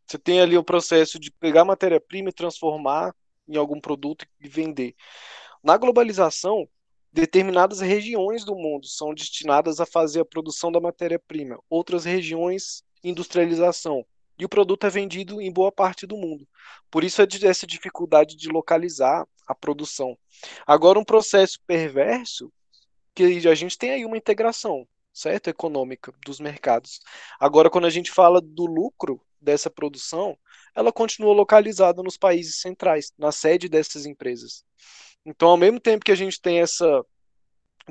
Você 0.05 0.17
tem 0.17 0.39
ali 0.39 0.57
o 0.57 0.63
processo 0.63 1.19
de 1.19 1.31
pegar 1.31 1.65
matéria-prima 1.65 2.29
e 2.29 2.33
transformar 2.33 3.13
em 3.47 3.57
algum 3.57 3.81
produto 3.81 4.25
e 4.39 4.47
vender. 4.47 4.95
Na 5.63 5.77
globalização, 5.77 6.67
determinadas 7.11 7.81
regiões 7.81 8.45
do 8.45 8.55
mundo 8.55 8.87
são 8.87 9.13
destinadas 9.13 9.79
a 9.79 9.85
fazer 9.85 10.21
a 10.21 10.25
produção 10.25 10.71
da 10.71 10.79
matéria-prima, 10.79 11.59
outras 11.69 12.05
regiões 12.05 12.83
industrialização. 13.03 14.05
E 14.37 14.45
o 14.45 14.49
produto 14.49 14.85
é 14.85 14.89
vendido 14.89 15.41
em 15.41 15.51
boa 15.51 15.71
parte 15.71 16.05
do 16.05 16.17
mundo. 16.17 16.47
Por 16.91 17.03
isso 17.03 17.21
essa 17.21 17.65
dificuldade 17.67 18.35
de 18.35 18.49
localizar 18.49 19.25
a 19.47 19.55
produção. 19.55 20.17
Agora, 20.65 20.99
um 20.99 21.05
processo 21.05 21.59
perverso 21.65 22.51
que 23.13 23.47
a 23.47 23.55
gente 23.55 23.77
tem 23.77 23.91
aí 23.91 24.05
uma 24.05 24.17
integração 24.17 24.87
certo? 25.15 25.49
Econômica 25.49 26.13
dos 26.25 26.39
mercados. 26.39 26.99
Agora, 27.39 27.69
quando 27.69 27.85
a 27.85 27.89
gente 27.89 28.11
fala 28.11 28.41
do 28.41 28.65
lucro 28.65 29.21
dessa 29.39 29.69
produção, 29.69 30.37
ela 30.75 30.91
continua 30.91 31.33
localizada 31.33 32.03
nos 32.03 32.17
países 32.17 32.59
centrais, 32.59 33.13
na 33.17 33.31
sede 33.31 33.69
dessas 33.69 34.05
empresas. 34.05 34.65
Então, 35.25 35.49
ao 35.49 35.57
mesmo 35.57 35.79
tempo 35.79 36.03
que 36.03 36.11
a 36.11 36.15
gente 36.15 36.39
tem 36.41 36.59
essa 36.59 37.03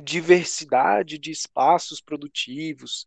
diversidade 0.03 1.19
de 1.19 1.31
espaços 1.31 2.01
produtivos 2.01 3.07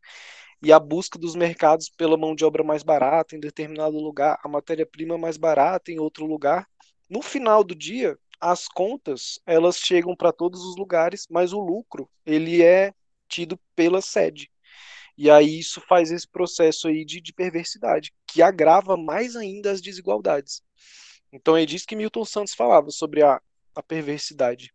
e 0.62 0.72
a 0.72 0.80
busca 0.80 1.20
dos 1.20 1.36
mercados 1.36 1.90
pela 1.90 2.18
mão 2.18 2.36
de 2.36 2.44
obra 2.44 2.64
mais 2.64 2.84
barata 2.84 3.36
em 3.36 3.40
determinado 3.40 3.98
lugar, 3.98 4.40
a 4.44 4.48
matéria-prima 4.48 5.18
mais 5.18 5.38
barata 5.38 5.92
em 5.92 6.00
outro 6.00 6.26
lugar, 6.26 6.68
no 7.10 7.22
final 7.22 7.64
do 7.64 7.76
dia, 7.76 8.18
as 8.40 8.68
contas 8.68 9.40
elas 9.46 9.78
chegam 9.78 10.16
para 10.16 10.32
todos 10.32 10.64
os 10.64 10.76
lugares, 10.76 11.28
mas 11.30 11.54
o 11.54 11.60
lucro 11.60 12.10
ele 12.26 12.64
é 12.64 12.94
tido 13.28 13.60
pela 13.76 14.02
sede. 14.02 14.50
E 15.18 15.30
aí 15.32 15.60
isso 15.60 15.82
faz 15.82 16.12
esse 16.12 16.28
processo 16.28 16.88
aí 16.88 17.04
de, 17.04 17.20
de 17.20 17.34
perversidade, 17.34 18.14
que 18.28 18.42
agrava 18.42 18.96
mais 18.96 19.36
ainda 19.36 19.72
as 19.72 19.82
desigualdades. 19.82 20.62
Então 21.32 21.58
é 21.58 21.66
disso 21.66 21.88
que 21.88 21.96
Milton 21.96 22.24
Santos 22.24 22.54
falava 22.54 22.92
sobre 22.92 23.24
a, 23.24 23.42
a 23.76 23.82
perversidade, 23.82 24.74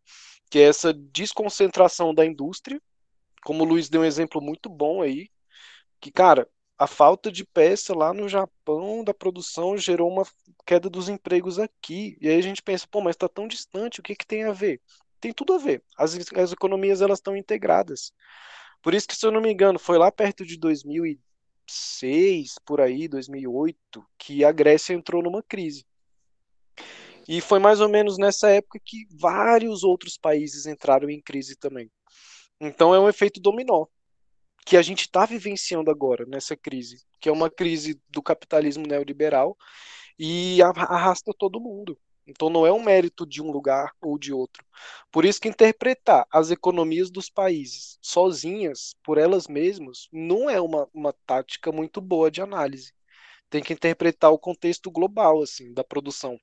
que 0.51 0.59
é 0.59 0.63
essa 0.63 0.93
desconcentração 0.93 2.13
da 2.13 2.27
indústria, 2.27 2.81
como 3.45 3.63
o 3.63 3.67
Luiz 3.67 3.89
deu 3.89 4.03
um 4.03 4.05
exemplo 4.05 4.41
muito 4.41 4.69
bom 4.69 5.01
aí, 5.03 5.29
que, 6.03 6.13
cara, 6.13 6.47
a 6.77 6.87
falta 6.87 7.33
de 7.33 7.47
peça 7.47 7.95
lá 7.95 8.13
no 8.13 8.29
Japão 8.29 9.03
da 9.03 9.15
produção 9.15 9.79
gerou 9.79 10.11
uma 10.11 10.25
queda 10.67 10.91
dos 10.91 11.09
empregos 11.09 11.59
aqui. 11.59 12.19
E 12.21 12.29
aí 12.29 12.37
a 12.37 12.43
gente 12.43 12.63
pensa, 12.63 12.87
pô, 12.91 13.01
mas 13.01 13.15
está 13.15 13.29
tão 13.29 13.49
distante, 13.49 14.01
o 14.01 14.03
que, 14.03 14.15
que 14.15 14.27
tem 14.27 14.45
a 14.45 14.53
ver? 14.53 14.83
tem 15.23 15.33
tudo 15.33 15.55
a 15.55 15.59
ver. 15.59 15.83
As, 15.97 16.19
as 16.35 16.53
economias 16.53 17.01
elas 17.01 17.21
estão 17.21 17.37
integradas. 17.37 18.13
Por 18.83 18.93
isso 18.93 19.07
que, 19.07 19.17
se 19.17 19.25
eu 19.25 19.31
não 19.31 19.41
me 19.41 19.53
engano, 19.53 19.79
foi 19.79 19.97
lá 19.97 20.11
perto 20.11 20.45
de 20.45 20.59
2006, 20.59 22.57
por 22.67 22.81
aí, 22.81 23.07
2008, 23.07 24.05
que 24.19 24.45
a 24.45 24.51
Grécia 24.51 24.93
entrou 24.93 25.23
numa 25.23 25.43
crise. 25.43 25.87
E 27.29 27.41
foi 27.41 27.61
mais 27.61 27.81
ou 27.81 27.89
menos 27.89 28.19
nessa 28.19 28.51
época 28.51 28.81
que 28.85 29.07
vários 29.13 29.85
outros 29.85 30.19
países 30.19 30.67
entraram 30.67 31.09
em 31.09 31.23
crise 31.23 31.55
também. 31.55 31.89
Então 32.61 32.93
é 32.93 32.99
um 32.99 33.09
efeito 33.09 33.41
dominó 33.41 33.87
que 34.65 34.77
a 34.77 34.83
gente 34.83 35.03
está 35.03 35.27
vivenciando 35.27 35.91
agora 35.91 36.25
nessa 36.27 36.57
crise, 36.57 37.05
que 37.21 37.29
é 37.29 37.33
uma 37.33 37.51
crise 37.51 38.01
do 38.11 38.23
capitalismo 38.23 38.87
neoliberal 38.87 39.57
e 40.19 40.63
arrasta 40.63 41.33
todo 41.37 41.61
mundo. 41.61 41.99
Então 42.27 42.49
não 42.49 42.65
é 42.67 42.73
um 42.73 42.83
mérito 42.83 43.27
de 43.27 43.43
um 43.43 43.51
lugar 43.51 43.93
ou 44.01 44.19
de 44.19 44.33
outro. 44.33 44.65
Por 45.11 45.25
isso 45.25 45.41
que 45.41 45.49
interpretar 45.49 46.27
as 46.33 46.51
economias 46.51 47.11
dos 47.11 47.29
países 47.29 47.99
sozinhas, 48.01 48.95
por 49.03 49.19
elas 49.19 49.49
mesmas, 49.49 50.09
não 50.13 50.49
é 50.49 50.61
uma, 50.61 50.89
uma 50.95 51.13
tática 51.27 51.73
muito 51.73 52.01
boa 52.01 52.31
de 52.31 52.41
análise. 52.41 52.93
tem 53.51 53.63
que 53.63 53.73
interpretar 53.75 54.33
o 54.33 54.39
contexto 54.39 54.91
global 54.91 55.43
assim 55.43 55.73
da 55.75 55.85
produção. 55.85 56.39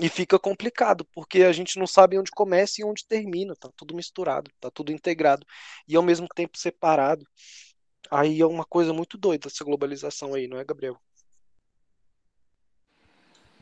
E 0.00 0.08
fica 0.08 0.38
complicado, 0.38 1.04
porque 1.12 1.42
a 1.42 1.52
gente 1.52 1.78
não 1.78 1.86
sabe 1.86 2.18
onde 2.18 2.30
começa 2.30 2.80
e 2.80 2.84
onde 2.84 3.04
termina, 3.04 3.54
tá 3.56 3.68
tudo 3.76 3.96
misturado, 3.96 4.50
tá 4.60 4.70
tudo 4.70 4.92
integrado 4.92 5.44
e 5.88 5.96
ao 5.96 6.02
mesmo 6.02 6.28
tempo 6.28 6.56
separado. 6.56 7.26
Aí 8.10 8.40
é 8.40 8.46
uma 8.46 8.64
coisa 8.64 8.92
muito 8.92 9.18
doida 9.18 9.48
essa 9.48 9.64
globalização 9.64 10.34
aí, 10.34 10.46
não 10.46 10.58
é, 10.58 10.64
Gabriel? 10.64 10.96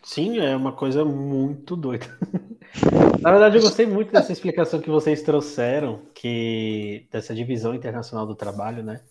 Sim, 0.03 0.39
é 0.39 0.55
uma 0.55 0.73
coisa 0.73 1.05
muito 1.05 1.75
doida. 1.75 2.07
Na 3.21 3.31
verdade, 3.31 3.57
eu 3.57 3.63
gostei 3.63 3.87
muito 3.87 4.13
dessa 4.13 4.31
explicação 4.31 4.81
que 4.81 4.91
vocês 4.91 5.23
trouxeram, 5.23 6.07
que 6.15 7.09
dessa 7.11 7.35
divisão 7.35 7.75
internacional 7.75 8.27
do 8.27 8.37
trabalho, 8.37 8.85
né? 8.85 9.03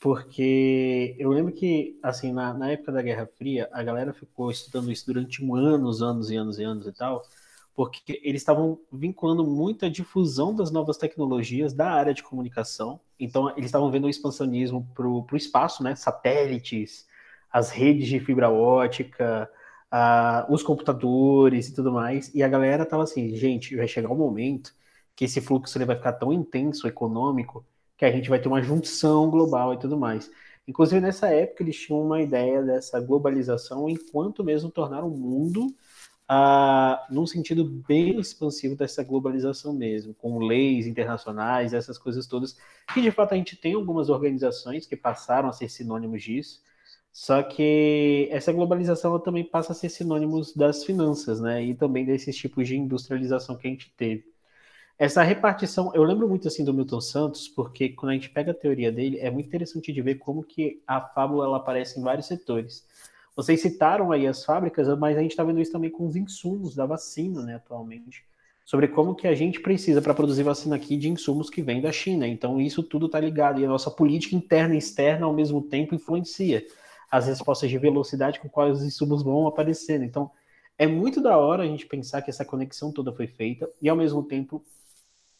Porque 0.00 1.16
eu 1.18 1.30
lembro 1.30 1.52
que, 1.52 1.98
assim, 2.02 2.32
na, 2.32 2.54
na 2.54 2.70
época 2.70 2.92
da 2.92 3.02
Guerra 3.02 3.26
Fria, 3.26 3.68
a 3.72 3.82
galera 3.82 4.12
ficou 4.12 4.50
estudando 4.50 4.92
isso 4.92 5.06
durante 5.06 5.42
anos, 5.42 6.02
anos 6.02 6.30
e 6.30 6.36
anos 6.36 6.58
e 6.58 6.64
anos 6.64 6.86
e 6.86 6.92
tal, 6.92 7.22
porque 7.74 8.20
eles 8.22 8.42
estavam 8.42 8.78
vinculando 8.92 9.44
muito 9.44 9.84
a 9.84 9.88
difusão 9.88 10.54
das 10.54 10.70
novas 10.70 10.96
tecnologias 10.96 11.72
da 11.72 11.90
área 11.90 12.14
de 12.14 12.22
comunicação. 12.22 13.00
Então, 13.18 13.50
eles 13.50 13.66
estavam 13.66 13.90
vendo 13.90 14.04
o 14.06 14.10
expansionismo 14.10 14.88
para 14.94 15.06
o 15.08 15.26
espaço, 15.36 15.82
né? 15.82 15.94
Satélites, 15.96 17.06
as 17.52 17.70
redes 17.70 18.08
de 18.08 18.20
fibra 18.20 18.50
ótica, 18.50 19.50
os 20.48 20.62
computadores 20.62 21.68
e 21.68 21.74
tudo 21.74 21.92
mais. 21.92 22.32
E 22.34 22.42
a 22.42 22.48
galera 22.48 22.86
tava 22.86 23.02
assim, 23.02 23.34
gente, 23.34 23.74
vai 23.76 23.88
chegar 23.88 24.10
um 24.10 24.16
momento 24.16 24.72
que 25.16 25.24
esse 25.24 25.40
fluxo 25.40 25.76
ele 25.76 25.84
vai 25.84 25.96
ficar 25.96 26.12
tão 26.12 26.32
intenso, 26.32 26.86
econômico, 26.86 27.64
que 27.98 28.04
a 28.04 28.12
gente 28.12 28.30
vai 28.30 28.40
ter 28.40 28.48
uma 28.48 28.62
junção 28.62 29.28
global 29.30 29.74
e 29.74 29.78
tudo 29.78 29.98
mais. 29.98 30.30
Inclusive, 30.66 31.00
nessa 31.00 31.28
época, 31.28 31.62
eles 31.62 31.76
tinham 31.76 32.00
uma 32.00 32.22
ideia 32.22 32.62
dessa 32.62 33.00
globalização 33.00 33.88
enquanto 33.88 34.44
mesmo 34.44 34.70
tornar 34.70 35.02
o 35.04 35.10
mundo 35.10 35.74
ah, 36.28 37.06
num 37.10 37.26
sentido 37.26 37.64
bem 37.64 38.20
expansivo 38.20 38.76
dessa 38.76 39.02
globalização 39.02 39.72
mesmo, 39.72 40.14
com 40.14 40.38
leis 40.38 40.86
internacionais, 40.86 41.72
essas 41.72 41.96
coisas 41.96 42.26
todas, 42.26 42.56
que 42.92 43.00
de 43.00 43.10
fato 43.10 43.32
a 43.32 43.36
gente 43.36 43.56
tem 43.56 43.74
algumas 43.74 44.10
organizações 44.10 44.86
que 44.86 44.96
passaram 44.96 45.48
a 45.48 45.52
ser 45.52 45.70
sinônimos 45.70 46.22
disso, 46.22 46.62
só 47.10 47.42
que 47.42 48.28
essa 48.30 48.52
globalização 48.52 49.18
também 49.18 49.42
passa 49.44 49.72
a 49.72 49.74
ser 49.74 49.88
sinônimo 49.88 50.40
das 50.54 50.84
finanças, 50.84 51.40
né? 51.40 51.64
E 51.64 51.74
também 51.74 52.04
desses 52.04 52.36
tipos 52.36 52.68
de 52.68 52.76
industrialização 52.76 53.56
que 53.56 53.66
a 53.66 53.70
gente 53.70 53.92
teve. 53.96 54.24
Essa 54.98 55.22
repartição, 55.22 55.92
eu 55.94 56.02
lembro 56.02 56.28
muito 56.28 56.48
assim 56.48 56.64
do 56.64 56.74
Milton 56.74 57.00
Santos, 57.00 57.46
porque 57.46 57.90
quando 57.90 58.10
a 58.10 58.14
gente 58.14 58.30
pega 58.30 58.50
a 58.50 58.54
teoria 58.54 58.90
dele, 58.90 59.16
é 59.20 59.30
muito 59.30 59.46
interessante 59.46 59.92
de 59.92 60.02
ver 60.02 60.16
como 60.16 60.42
que 60.42 60.82
a 60.84 61.00
fábula 61.00 61.44
ela 61.44 61.58
aparece 61.58 62.00
em 62.00 62.02
vários 62.02 62.26
setores. 62.26 62.84
Vocês 63.36 63.62
citaram 63.62 64.10
aí 64.10 64.26
as 64.26 64.44
fábricas, 64.44 64.88
mas 64.98 65.16
a 65.16 65.22
gente 65.22 65.30
está 65.30 65.44
vendo 65.44 65.60
isso 65.60 65.70
também 65.70 65.88
com 65.88 66.04
os 66.04 66.16
insumos 66.16 66.74
da 66.74 66.84
vacina, 66.84 67.42
né, 67.42 67.54
atualmente. 67.54 68.24
Sobre 68.64 68.88
como 68.88 69.14
que 69.14 69.28
a 69.28 69.34
gente 69.36 69.60
precisa 69.60 70.02
para 70.02 70.12
produzir 70.12 70.42
vacina 70.42 70.74
aqui 70.74 70.96
de 70.96 71.08
insumos 71.08 71.48
que 71.48 71.62
vêm 71.62 71.80
da 71.80 71.92
China. 71.92 72.26
Então 72.26 72.60
isso 72.60 72.82
tudo 72.82 73.06
está 73.06 73.20
ligado 73.20 73.60
e 73.60 73.64
a 73.64 73.68
nossa 73.68 73.92
política 73.92 74.34
interna 74.34 74.74
e 74.74 74.78
externa 74.78 75.26
ao 75.26 75.32
mesmo 75.32 75.62
tempo 75.62 75.94
influencia 75.94 76.66
as 77.08 77.28
respostas 77.28 77.70
de 77.70 77.78
velocidade 77.78 78.40
com 78.40 78.48
quais 78.48 78.78
os 78.78 78.82
insumos 78.82 79.22
vão 79.22 79.46
aparecendo. 79.46 80.02
Então 80.02 80.28
é 80.76 80.88
muito 80.88 81.20
da 81.20 81.38
hora 81.38 81.62
a 81.62 81.66
gente 81.66 81.86
pensar 81.86 82.20
que 82.20 82.30
essa 82.30 82.44
conexão 82.44 82.90
toda 82.90 83.12
foi 83.12 83.28
feita 83.28 83.70
e 83.80 83.88
ao 83.88 83.96
mesmo 83.96 84.24
tempo 84.24 84.60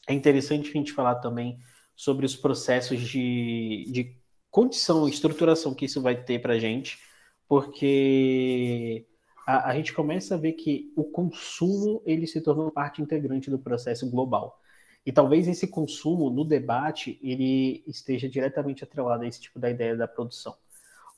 é 0.08 0.14
interessante 0.14 0.70
a 0.70 0.72
gente 0.72 0.92
falar 0.92 1.16
também 1.16 1.60
sobre 1.94 2.24
os 2.24 2.34
processos 2.34 3.00
de, 3.00 3.86
de 3.90 4.16
condição, 4.50 5.06
estruturação 5.06 5.74
que 5.74 5.84
isso 5.84 6.00
vai 6.00 6.16
ter 6.16 6.40
para 6.40 6.54
a 6.54 6.58
gente, 6.58 6.98
porque 7.46 9.06
a, 9.46 9.70
a, 9.70 9.76
gente 9.76 9.92
começa 9.92 10.34
a 10.34 10.38
ver 10.38 10.52
que 10.52 10.92
o 10.96 11.04
consumo 11.04 12.02
ele 12.06 12.26
se 12.26 12.40
tornou 12.40 12.70
parte 12.70 13.02
integrante 13.02 13.50
do 13.50 13.58
processo 13.58 14.08
global. 14.10 14.60
E 15.04 15.12
talvez 15.12 15.46
esse 15.46 15.66
consumo 15.66 16.30
no 16.30 16.44
debate 16.44 17.18
ele 17.22 17.82
esteja 17.86 18.28
diretamente 18.28 18.84
atrelado 18.84 19.24
a 19.24 19.26
esse 19.26 19.40
tipo 19.40 19.58
da 19.58 19.70
ideia 19.70 19.96
da 19.96 20.08
produção. 20.08 20.56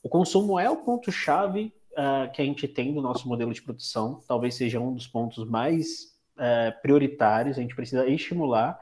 O 0.03 0.09
consumo 0.09 0.59
é 0.59 0.69
o 0.69 0.77
ponto-chave 0.77 1.73
uh, 1.91 2.31
que 2.31 2.41
a 2.41 2.45
gente 2.45 2.67
tem 2.67 2.93
do 2.93 3.01
nosso 3.01 3.27
modelo 3.27 3.53
de 3.53 3.61
produção, 3.61 4.21
talvez 4.27 4.55
seja 4.55 4.79
um 4.79 4.93
dos 4.93 5.07
pontos 5.07 5.47
mais 5.47 6.11
é, 6.37 6.71
prioritários, 6.71 7.57
a 7.57 7.61
gente 7.61 7.75
precisa 7.75 8.07
estimular. 8.07 8.79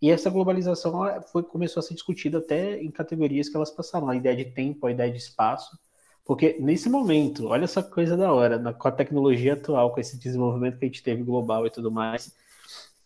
E 0.00 0.10
essa 0.10 0.28
globalização 0.30 1.00
foi, 1.32 1.42
começou 1.42 1.80
a 1.80 1.82
ser 1.82 1.94
discutida 1.94 2.38
até 2.38 2.80
em 2.82 2.90
categorias 2.90 3.48
que 3.48 3.56
elas 3.56 3.70
passaram, 3.70 4.08
a 4.08 4.16
ideia 4.16 4.36
de 4.36 4.44
tempo, 4.46 4.86
a 4.86 4.90
ideia 4.90 5.10
de 5.10 5.18
espaço. 5.18 5.78
Porque 6.24 6.56
nesse 6.58 6.88
momento, 6.88 7.46
olha 7.48 7.64
essa 7.64 7.82
coisa 7.82 8.16
da 8.16 8.32
hora, 8.32 8.58
na, 8.58 8.72
com 8.72 8.88
a 8.88 8.92
tecnologia 8.92 9.54
atual, 9.54 9.92
com 9.92 10.00
esse 10.00 10.18
desenvolvimento 10.18 10.78
que 10.78 10.84
a 10.84 10.88
gente 10.88 11.02
teve 11.02 11.22
global 11.22 11.66
e 11.66 11.70
tudo 11.70 11.90
mais, 11.90 12.34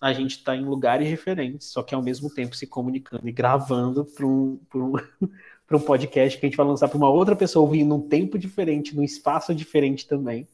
a 0.00 0.12
gente 0.12 0.38
está 0.38 0.54
em 0.54 0.64
lugares 0.64 1.08
diferentes, 1.08 1.68
só 1.68 1.82
que 1.82 1.94
ao 1.94 2.02
mesmo 2.02 2.30
tempo 2.30 2.54
se 2.54 2.66
comunicando 2.66 3.28
e 3.28 3.32
gravando 3.32 4.04
para 4.04 4.24
um, 4.24 4.60
um, 4.74 4.92
um 5.72 5.80
podcast 5.80 6.38
que 6.38 6.46
a 6.46 6.48
gente 6.48 6.56
vai 6.56 6.66
lançar 6.66 6.88
para 6.88 6.98
uma 6.98 7.10
outra 7.10 7.34
pessoa 7.34 7.64
ouvir 7.64 7.84
num 7.84 8.00
tempo 8.00 8.38
diferente, 8.38 8.94
num 8.94 9.02
espaço 9.02 9.52
diferente 9.52 10.06
também 10.06 10.46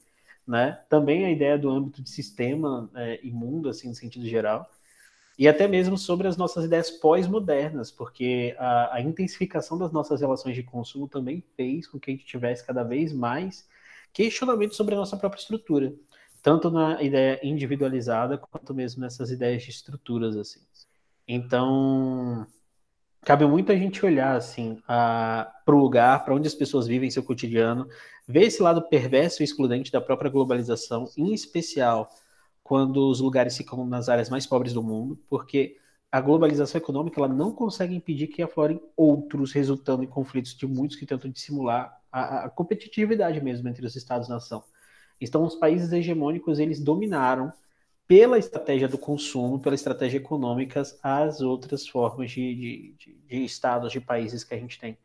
né? 0.47 0.81
Também 0.89 1.25
a 1.25 1.31
ideia 1.31 1.59
do 1.59 1.71
âmbito 1.71 2.03
de 2.03 2.11
sistema 2.11 2.91
é, 2.95 3.21
imundo, 3.27 3.69
assim, 3.69 3.89
no 3.89 3.95
sentido 3.95 4.27
geral, 4.27 4.69
e 5.39 5.49
até 5.49 5.67
mesmo 5.67 5.99
sobre 5.99 6.29
as 6.29 6.37
nossas 6.37 6.65
ideias 6.65 6.91
pós-modernas, 6.91 7.91
porque 7.91 8.55
a, 8.59 8.97
a, 8.97 9.01
intensificação 9.01 9.77
das 9.77 9.91
nossas 9.91 10.21
relações 10.21 10.55
de 10.55 10.63
consumo 10.63 11.09
também 11.09 11.43
fez 11.57 11.89
com 11.89 11.99
que 11.99 12.11
a 12.11 12.15
gente 12.15 12.25
tivesse 12.25 12.65
cada 12.65 12.85
vez 12.85 13.13
mais 13.13 13.69
questionamento 14.13 14.77
sobre 14.77 14.95
a 14.95 14.99
nossa 14.99 15.17
própria 15.17 15.41
estrutura, 15.41 15.93
tanto 16.41 16.71
na 16.71 17.03
ideia 17.03 17.41
individualizada 17.43 18.39
quanto 18.39 18.73
mesmo 18.73 19.01
nessas 19.01 19.31
ideias 19.31 19.63
de 19.65 19.71
estruturas, 19.71 20.37
assim. 20.37 20.61
Então, 21.27 22.47
cabe 23.23 23.45
muito 23.47 23.73
a 23.73 23.77
gente 23.77 24.05
olhar 24.05 24.37
assim 24.37 24.81
para 24.87 25.55
o 25.67 25.73
lugar, 25.73 26.25
para 26.25 26.35
onde 26.35 26.47
as 26.47 26.55
pessoas 26.55 26.87
vivem 26.87 27.11
seu 27.11 27.23
cotidiano, 27.23 27.89
ver 28.27 28.45
esse 28.45 28.63
lado 28.63 28.83
perverso 28.89 29.43
e 29.43 29.45
excludente 29.45 29.93
da 29.93 30.01
própria 30.01 30.31
globalização, 30.31 31.11
em 31.17 31.33
especial 31.33 32.09
quando 32.63 33.09
os 33.09 33.21
lugares 33.21 33.57
ficam 33.57 33.87
nas 33.87 34.09
áreas 34.09 34.31
mais 34.31 34.47
pobres 34.47 34.73
do 34.73 34.83
mundo, 34.83 35.19
porque 35.29 35.77
a 36.11 36.21
globalização 36.21 36.81
econômica 36.81 37.21
ela 37.21 37.29
não 37.29 37.53
consegue 37.53 37.95
impedir 37.95 38.29
que 38.29 38.43
aflorem 38.43 38.81
outros, 38.97 39.53
resultando 39.53 40.03
em 40.03 40.07
conflitos 40.07 40.55
de 40.55 40.67
muitos 40.67 40.97
que 40.97 41.05
tentam 41.05 41.31
dissimular 41.31 42.01
a, 42.11 42.45
a 42.45 42.49
competitividade 42.49 43.41
mesmo 43.43 43.69
entre 43.69 43.85
os 43.85 43.97
estados-nação. 43.97 44.63
Então, 45.21 45.45
os 45.45 45.57
países 45.57 45.93
hegemônicos 45.93 46.59
eles 46.59 46.81
dominaram 46.81 47.53
pela 48.07 48.39
estratégia 48.39 48.87
do 48.87 48.99
consumo, 48.99 49.59
pela 49.59 49.75
estratégia 49.75 50.19
econômica, 50.19 50.83
as 51.03 51.41
outras 51.41 51.89
formas 51.89 52.31
de, 52.31 52.95
de, 52.97 53.17
de, 53.27 53.45
estados, 53.45 53.91
de 53.91 54.01
países 54.01 54.45
que 54.45 54.55
a 54.55 54.59
gente 54.59 54.79
tem. 54.79 54.97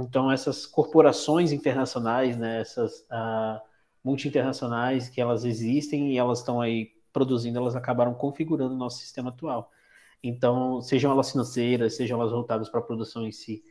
Então, 0.00 0.30
essas 0.30 0.66
corporações 0.66 1.52
internacionais, 1.52 2.36
né, 2.36 2.60
essas 2.60 3.00
uh, 3.10 3.60
multi-internacionais 4.02 5.08
que 5.08 5.20
elas 5.20 5.44
existem 5.44 6.12
e 6.12 6.18
elas 6.18 6.40
estão 6.40 6.60
aí 6.60 6.92
produzindo, 7.12 7.58
elas 7.58 7.76
acabaram 7.76 8.14
configurando 8.14 8.74
o 8.74 8.78
nosso 8.78 8.98
sistema 8.98 9.30
atual. 9.30 9.70
Então, 10.22 10.80
sejam 10.82 11.10
elas 11.10 11.32
financeiras, 11.32 11.96
sejam 11.96 12.20
elas 12.20 12.32
voltadas 12.32 12.68
para 12.68 12.80
a 12.80 12.82
produção 12.82 13.26
em 13.26 13.32
si. 13.32 13.62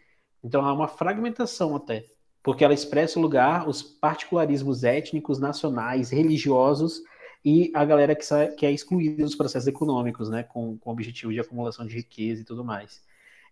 Então, 0.44 0.66
há 0.66 0.74
uma 0.74 0.88
fragmentação 0.88 1.76
até, 1.76 2.06
porque 2.42 2.64
ela 2.64 2.74
expressa 2.74 3.20
o 3.20 3.22
lugar, 3.22 3.68
os 3.68 3.82
particularismos 3.84 4.84
étnicos, 4.84 5.40
nacionais, 5.40 6.10
religiosos 6.10 7.02
e 7.44 7.72
a 7.74 7.86
galera 7.86 8.16
que, 8.16 8.26
que 8.58 8.66
é 8.66 8.72
excluída 8.72 9.24
dos 9.24 9.36
processos 9.36 9.68
econômicos, 9.68 10.30
né, 10.30 10.44
com, 10.44 10.78
com 10.78 10.90
o 10.90 10.94
objetivo 10.94 11.32
de 11.32 11.40
acumulação 11.40 11.86
de 11.86 11.96
riqueza 11.96 12.42
e 12.42 12.46
tudo 12.46 12.64
mais. 12.64 13.02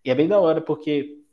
E 0.03 0.09
é 0.09 0.15
bem 0.15 0.27
da 0.27 0.39
hora, 0.39 0.61
porque 0.61 1.23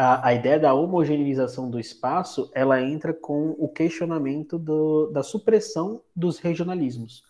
a, 0.00 0.28
a 0.28 0.34
ideia 0.34 0.58
da 0.58 0.72
homogeneização 0.72 1.68
do 1.68 1.78
espaço, 1.78 2.50
ela 2.54 2.80
entra 2.80 3.12
com 3.12 3.50
o 3.58 3.68
questionamento 3.68 4.58
do, 4.58 5.10
da 5.10 5.22
supressão 5.22 6.00
dos 6.16 6.38
regionalismos. 6.38 7.22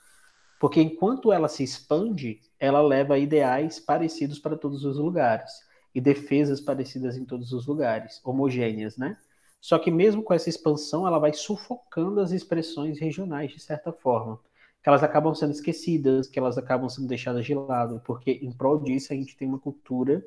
Porque 0.61 0.81
enquanto 0.81 1.33
ela 1.33 1.49
se 1.49 1.65
expande, 1.65 2.41
ela 2.61 2.81
leva 2.81 3.19
ideais 3.19 3.81
parecidos 3.81 4.39
para 4.39 4.57
todos 4.57 4.85
os 4.85 4.99
lugares 4.99 5.51
e 5.93 6.01
defesas 6.01 6.61
parecidas 6.61 7.17
em 7.17 7.25
todos 7.25 7.53
os 7.53 7.67
lugares, 7.67 8.21
homogêneas, 8.25 8.97
né? 8.97 9.17
Só 9.61 9.77
que 9.77 9.91
mesmo 9.91 10.23
com 10.23 10.33
essa 10.33 10.49
expansão, 10.49 11.05
ela 11.05 11.19
vai 11.19 11.33
sufocando 11.33 12.21
as 12.21 12.31
expressões 12.31 13.01
regionais 13.01 13.51
de 13.51 13.59
certa 13.59 13.93
forma. 13.93 14.39
Que 14.81 14.89
elas 14.89 15.03
acabam 15.03 15.35
sendo 15.35 15.51
esquecidas, 15.51 16.29
que 16.29 16.39
elas 16.39 16.57
acabam 16.57 16.89
sendo 16.89 17.09
deixadas 17.09 17.45
de 17.45 17.53
lado, 17.53 18.01
porque 18.07 18.31
em 18.31 18.53
prol 18.53 18.79
disso 18.79 19.13
a 19.13 19.17
gente 19.17 19.37
tem 19.37 19.49
uma 19.49 19.59
cultura 19.59 20.25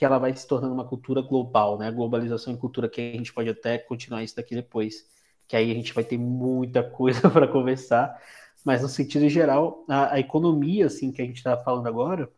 que 0.00 0.04
ela 0.06 0.16
vai 0.16 0.34
se 0.34 0.46
tornando 0.46 0.72
uma 0.72 0.86
cultura 0.86 1.20
global, 1.20 1.76
né? 1.76 1.90
Globalização 1.90 2.54
e 2.54 2.56
cultura 2.56 2.88
que 2.88 3.02
a 3.02 3.18
gente 3.18 3.34
pode 3.34 3.50
até 3.50 3.76
continuar 3.76 4.22
isso 4.22 4.34
daqui 4.34 4.54
depois, 4.54 5.06
que 5.46 5.54
aí 5.54 5.70
a 5.70 5.74
gente 5.74 5.92
vai 5.92 6.02
ter 6.02 6.16
muita 6.16 6.82
coisa 6.90 7.28
para 7.28 7.46
conversar, 7.46 8.18
mas 8.64 8.80
no 8.80 8.88
sentido 8.88 9.28
geral, 9.28 9.84
a, 9.86 10.14
a 10.14 10.18
economia 10.18 10.86
assim 10.86 11.12
que 11.12 11.20
a 11.20 11.24
gente 11.26 11.36
está 11.36 11.54
falando 11.54 11.86
agora, 11.86 12.32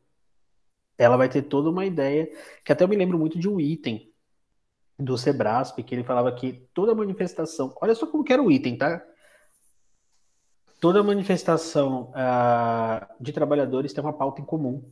ela 0.99 1.17
vai 1.17 1.29
ter 1.29 1.43
toda 1.43 1.71
uma 1.71 1.87
ideia 1.87 2.29
que 2.65 2.73
até 2.73 2.83
eu 2.83 2.89
me 2.89 2.97
lembro 2.97 3.17
muito 3.17 3.39
de 3.39 3.49
um 3.49 3.61
item 3.61 4.13
do 4.99 5.17
Sebrasp, 5.17 5.85
que 5.85 5.95
ele 5.95 6.03
falava 6.03 6.33
que 6.33 6.69
toda 6.75 6.97
manifestação, 6.97 7.73
olha 7.81 7.95
só 7.95 8.09
como 8.09 8.25
que 8.25 8.33
era 8.33 8.43
o 8.43 8.51
item, 8.51 8.77
tá? 8.77 9.07
Toda 10.81 11.01
manifestação 11.01 12.11
uh, 12.11 13.23
de 13.23 13.33
trabalhadores 13.33 13.93
tem 13.93 14.03
uma 14.03 14.13
pauta 14.13 14.41
em 14.41 14.45
comum, 14.45 14.83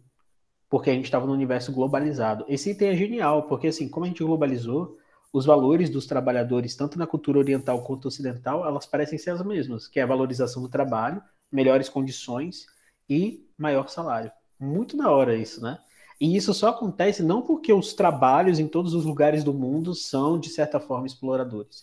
porque 0.71 0.89
a 0.89 0.95
gente 0.95 1.07
estava 1.07 1.27
no 1.27 1.33
universo 1.33 1.73
globalizado. 1.73 2.45
Esse 2.49 2.71
item 2.71 2.89
é 2.91 2.97
genial, 2.97 3.43
porque 3.43 3.67
assim, 3.67 3.89
como 3.89 4.07
a 4.07 4.09
gente 4.09 4.23
globalizou, 4.23 4.97
os 5.33 5.45
valores 5.45 5.91
dos 5.91 6.07
trabalhadores, 6.07 6.75
tanto 6.75 6.99
na 6.99 7.07
cultura 7.07 7.39
oriental 7.39 7.83
quanto 7.83 8.09
ocidental, 8.09 8.65
elas 8.67 8.87
parecem 8.87 9.19
ser 9.19 9.31
as 9.31 9.45
mesmas, 9.45 9.87
que 9.89 10.01
é 10.01 10.03
a 10.03 10.07
valorização 10.07 10.63
do 10.63 10.69
trabalho, 10.69 11.23
melhores 11.51 11.89
condições 11.89 12.67
e 13.09 13.45
maior 13.59 13.89
salário. 13.89 14.31
Muito 14.59 14.97
da 14.97 15.11
hora 15.11 15.37
isso, 15.37 15.63
né? 15.63 15.79
E 16.21 16.37
isso 16.37 16.53
só 16.53 16.69
acontece 16.69 17.23
não 17.23 17.43
porque 17.43 17.73
os 17.73 17.95
trabalhos 17.95 18.59
em 18.59 18.69
todos 18.69 18.95
os 18.95 19.05
lugares 19.05 19.43
do 19.43 19.55
mundo 19.55 19.95
são, 19.95 20.39
de 20.39 20.51
certa 20.51 20.79
forma, 20.79 21.07
exploradores, 21.07 21.81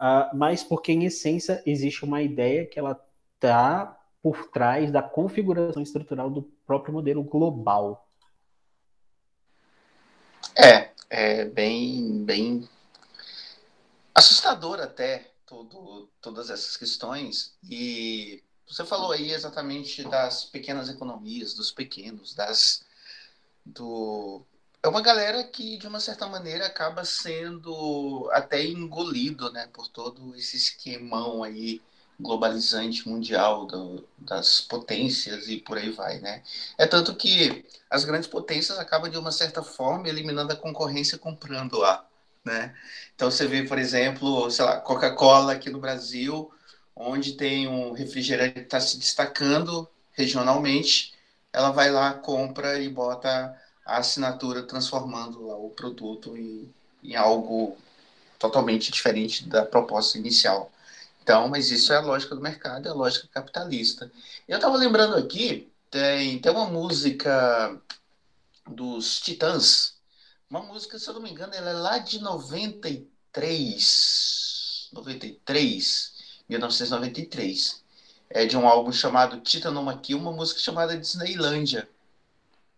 uh, 0.00 0.36
mas 0.36 0.62
porque, 0.62 0.92
em 0.92 1.04
essência, 1.04 1.62
existe 1.64 2.04
uma 2.04 2.22
ideia 2.22 2.66
que 2.66 2.78
ela 2.78 3.00
está 3.34 3.98
por 4.22 4.50
trás 4.50 4.90
da 4.92 5.02
configuração 5.02 5.82
estrutural 5.82 6.28
do 6.28 6.42
próprio 6.66 6.92
modelo 6.92 7.22
global. 7.22 8.06
É, 10.56 10.90
é 11.08 11.44
bem, 11.44 12.24
bem 12.24 12.68
assustador 14.14 14.80
até 14.80 15.30
todo, 15.46 16.08
todas 16.20 16.50
essas 16.50 16.76
questões. 16.76 17.54
E 17.68 18.42
você 18.66 18.84
falou 18.84 19.12
aí 19.12 19.32
exatamente 19.32 20.04
das 20.04 20.44
pequenas 20.44 20.88
economias, 20.88 21.54
dos 21.54 21.72
pequenos, 21.72 22.34
das 22.34 22.84
do 23.64 24.44
é 24.82 24.88
uma 24.88 25.02
galera 25.02 25.44
que 25.44 25.76
de 25.76 25.86
uma 25.86 26.00
certa 26.00 26.26
maneira 26.26 26.66
acaba 26.66 27.04
sendo 27.04 28.30
até 28.32 28.64
engolido, 28.64 29.52
né, 29.52 29.68
por 29.72 29.88
todo 29.88 30.34
esse 30.34 30.56
esquemão 30.56 31.42
aí 31.42 31.82
globalizante 32.20 33.08
mundial 33.08 33.66
do, 33.66 34.04
das 34.18 34.60
potências 34.60 35.48
e 35.48 35.58
por 35.58 35.78
aí 35.78 35.90
vai, 35.90 36.18
né? 36.20 36.42
É 36.78 36.86
tanto 36.86 37.14
que 37.16 37.64
as 37.90 38.04
grandes 38.04 38.28
potências 38.28 38.78
acabam 38.78 39.10
de 39.10 39.18
uma 39.18 39.32
certa 39.32 39.62
forma 39.62 40.08
eliminando 40.08 40.52
a 40.52 40.56
concorrência 40.56 41.18
comprando 41.18 41.78
lá, 41.78 42.04
né? 42.44 42.74
Então 43.14 43.30
você 43.30 43.46
vê, 43.46 43.62
por 43.64 43.78
exemplo, 43.78 44.50
sei 44.50 44.64
lá, 44.64 44.78
Coca-Cola 44.80 45.52
aqui 45.52 45.70
no 45.70 45.80
Brasil, 45.80 46.50
onde 46.94 47.32
tem 47.32 47.68
um 47.68 47.92
refrigerante 47.92 48.54
que 48.54 48.60
está 48.60 48.80
se 48.80 48.98
destacando 48.98 49.88
regionalmente, 50.12 51.12
ela 51.52 51.70
vai 51.70 51.90
lá, 51.90 52.12
compra 52.14 52.78
e 52.78 52.88
bota 52.88 53.56
a 53.84 53.98
assinatura 53.98 54.62
transformando 54.62 55.46
lá 55.46 55.56
o 55.56 55.70
produto 55.70 56.36
em, 56.36 56.72
em 57.02 57.16
algo 57.16 57.76
totalmente 58.38 58.90
diferente 58.90 59.46
da 59.48 59.64
proposta 59.64 60.18
inicial. 60.18 60.69
Então, 61.22 61.48
mas 61.48 61.70
isso 61.70 61.92
é 61.92 61.96
a 61.96 62.00
lógica 62.00 62.34
do 62.34 62.40
mercado, 62.40 62.88
é 62.88 62.90
a 62.90 62.94
lógica 62.94 63.28
capitalista. 63.28 64.10
Eu 64.48 64.56
estava 64.56 64.76
lembrando 64.76 65.16
aqui, 65.16 65.70
tem, 65.90 66.40
tem 66.40 66.52
uma 66.52 66.66
música 66.66 67.78
dos 68.66 69.20
Titãs, 69.20 69.98
uma 70.48 70.60
música, 70.60 70.98
se 70.98 71.08
eu 71.08 71.14
não 71.14 71.22
me 71.22 71.30
engano, 71.30 71.54
ela 71.54 71.70
é 71.70 71.74
lá 71.74 71.98
de 71.98 72.20
93, 72.20 74.88
93, 74.92 76.12
1993 76.48 77.80
é 78.30 78.46
de 78.46 78.56
um 78.56 78.66
álbum 78.66 78.92
chamado 78.92 79.40
Titanomachia, 79.40 80.16
uma 80.16 80.32
música 80.32 80.60
chamada 80.60 80.96
Disneylândia, 80.96 81.88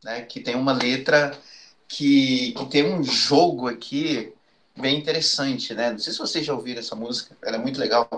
né, 0.02 0.22
que 0.22 0.40
tem 0.40 0.56
uma 0.56 0.72
letra 0.72 1.38
que, 1.86 2.52
que 2.52 2.66
tem 2.66 2.84
um 2.84 3.04
jogo 3.04 3.68
aqui 3.68 4.32
bem 4.74 4.98
interessante, 4.98 5.74
né? 5.74 5.90
Não 5.90 5.98
sei 5.98 6.12
se 6.12 6.18
vocês 6.18 6.46
já 6.46 6.54
ouviram 6.54 6.80
essa 6.80 6.96
música, 6.96 7.36
ela 7.42 7.56
é 7.56 7.60
muito 7.60 7.78
legal 7.78 8.08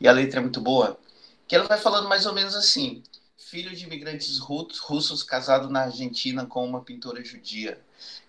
e 0.00 0.08
a 0.08 0.12
letra 0.12 0.40
é 0.40 0.42
muito 0.42 0.60
boa, 0.60 0.98
que 1.46 1.54
ela 1.54 1.66
vai 1.66 1.78
falando 1.78 2.08
mais 2.08 2.26
ou 2.26 2.32
menos 2.32 2.54
assim: 2.54 3.02
filho 3.36 3.74
de 3.74 3.84
imigrantes 3.84 4.38
russos 4.38 5.22
casado 5.22 5.70
na 5.70 5.82
Argentina 5.82 6.44
com 6.46 6.66
uma 6.66 6.80
pintora 6.80 7.24
judia. 7.24 7.80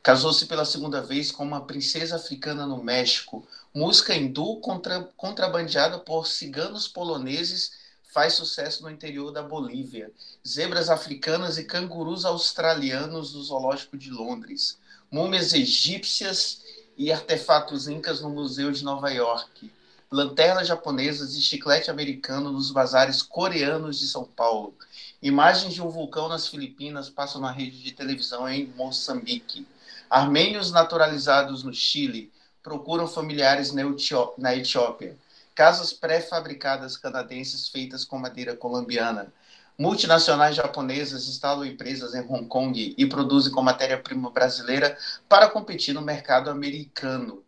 Casou-se 0.03 0.45
pela 0.45 0.65
segunda 0.65 1.01
vez 1.01 1.31
com 1.31 1.43
uma 1.43 1.65
princesa 1.65 2.17
africana 2.17 2.67
no 2.67 2.83
México. 2.83 3.47
Música 3.73 4.13
hindu 4.13 4.57
contra, 4.57 5.01
contrabandeada 5.17 5.97
por 5.97 6.27
ciganos 6.27 6.87
poloneses 6.87 7.71
faz 8.13 8.33
sucesso 8.33 8.83
no 8.83 8.89
interior 8.89 9.31
da 9.31 9.41
Bolívia. 9.41 10.11
Zebras 10.47 10.89
africanas 10.89 11.57
e 11.57 11.63
cangurus 11.63 12.23
australianos 12.23 13.33
no 13.33 13.43
Zoológico 13.43 13.97
de 13.97 14.11
Londres. 14.11 14.77
Múmias 15.09 15.53
egípcias 15.53 16.61
e 16.95 17.11
artefatos 17.11 17.87
incas 17.87 18.21
no 18.21 18.29
Museu 18.29 18.71
de 18.71 18.83
Nova 18.83 19.09
York. 19.09 19.71
Lanternas 20.15 20.65
japonesas 20.65 21.35
e 21.35 21.41
chiclete 21.41 21.91
americano 21.91 22.49
nos 22.49 22.71
bazares 22.71 23.21
coreanos 23.21 23.99
de 23.99 24.07
São 24.07 24.23
Paulo. 24.23 24.73
Imagens 25.21 25.73
de 25.73 25.81
um 25.81 25.89
vulcão 25.89 26.29
nas 26.29 26.47
Filipinas 26.47 27.09
passam 27.09 27.41
na 27.41 27.51
rede 27.51 27.83
de 27.83 27.91
televisão 27.91 28.47
em 28.47 28.65
Moçambique. 28.77 29.67
Armênios 30.09 30.71
naturalizados 30.71 31.63
no 31.63 31.73
Chile 31.73 32.31
procuram 32.63 33.09
familiares 33.09 33.73
na 33.73 34.55
Etiópia 34.55 35.17
casas 35.53 35.91
pré-fabricadas 35.91 36.95
canadenses 36.95 37.67
feitas 37.67 38.05
com 38.05 38.17
madeira 38.17 38.55
colombiana. 38.55 39.33
Multinacionais 39.77 40.55
japonesas 40.55 41.27
instalam 41.27 41.65
empresas 41.65 42.15
em 42.15 42.21
Hong 42.21 42.47
Kong 42.47 42.95
e 42.97 43.05
produzem 43.05 43.51
com 43.51 43.61
matéria-prima 43.61 44.29
brasileira 44.29 44.97
para 45.27 45.49
competir 45.49 45.93
no 45.93 46.01
mercado 46.01 46.49
americano. 46.49 47.43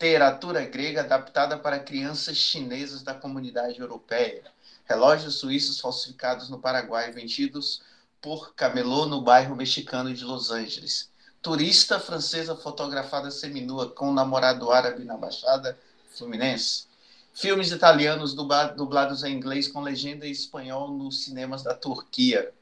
Literatura 0.00 0.64
grega 0.64 1.00
adaptada 1.00 1.58
para 1.58 1.80
crianças 1.80 2.36
chinesas 2.36 3.02
da 3.02 3.14
comunidade 3.14 3.80
europeia. 3.80 4.44
Relógios 4.84 5.34
suíços 5.34 5.80
falsificados 5.80 6.48
no 6.48 6.60
Paraguai 6.60 7.10
vendidos 7.10 7.82
por 8.22 8.54
camelô 8.54 9.06
no 9.06 9.20
bairro 9.20 9.56
mexicano 9.56 10.14
de 10.14 10.22
Los 10.22 10.52
Angeles. 10.52 11.10
Turista 11.42 11.98
francesa 11.98 12.54
fotografada 12.54 13.30
seminua 13.32 13.90
com 13.90 14.10
um 14.10 14.14
namorado 14.14 14.70
árabe 14.70 15.04
na 15.04 15.16
Baixada 15.16 15.76
Fluminense 16.16 16.88
Filmes 17.34 17.70
italianos 17.70 18.34
dublados 18.34 19.22
em 19.22 19.32
inglês 19.32 19.68
com 19.68 19.80
legenda 19.80 20.26
em 20.26 20.30
espanhol 20.30 20.90
nos 20.90 21.22
cinemas 21.22 21.62
da 21.62 21.72
Turquia. 21.72 22.52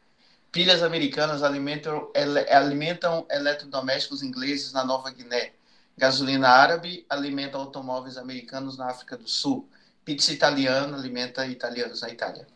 Pilhas 0.52 0.82
americanas 0.82 1.42
alimentam, 1.42 2.10
ele, 2.14 2.40
alimentam 2.50 3.26
eletrodomésticos 3.30 4.22
ingleses 4.22 4.74
na 4.74 4.84
Nova 4.84 5.10
Guiné. 5.10 5.52
Gasolina 5.98 6.50
árabe 6.50 7.06
alimenta 7.08 7.56
automóveis 7.56 8.18
americanos 8.18 8.76
na 8.76 8.90
África 8.90 9.16
do 9.16 9.26
Sul. 9.26 9.66
Pizza 10.04 10.30
italiana 10.30 10.96
alimenta 10.96 11.46
italianos 11.46 12.02
na 12.02 12.10
Itália. 12.10 12.46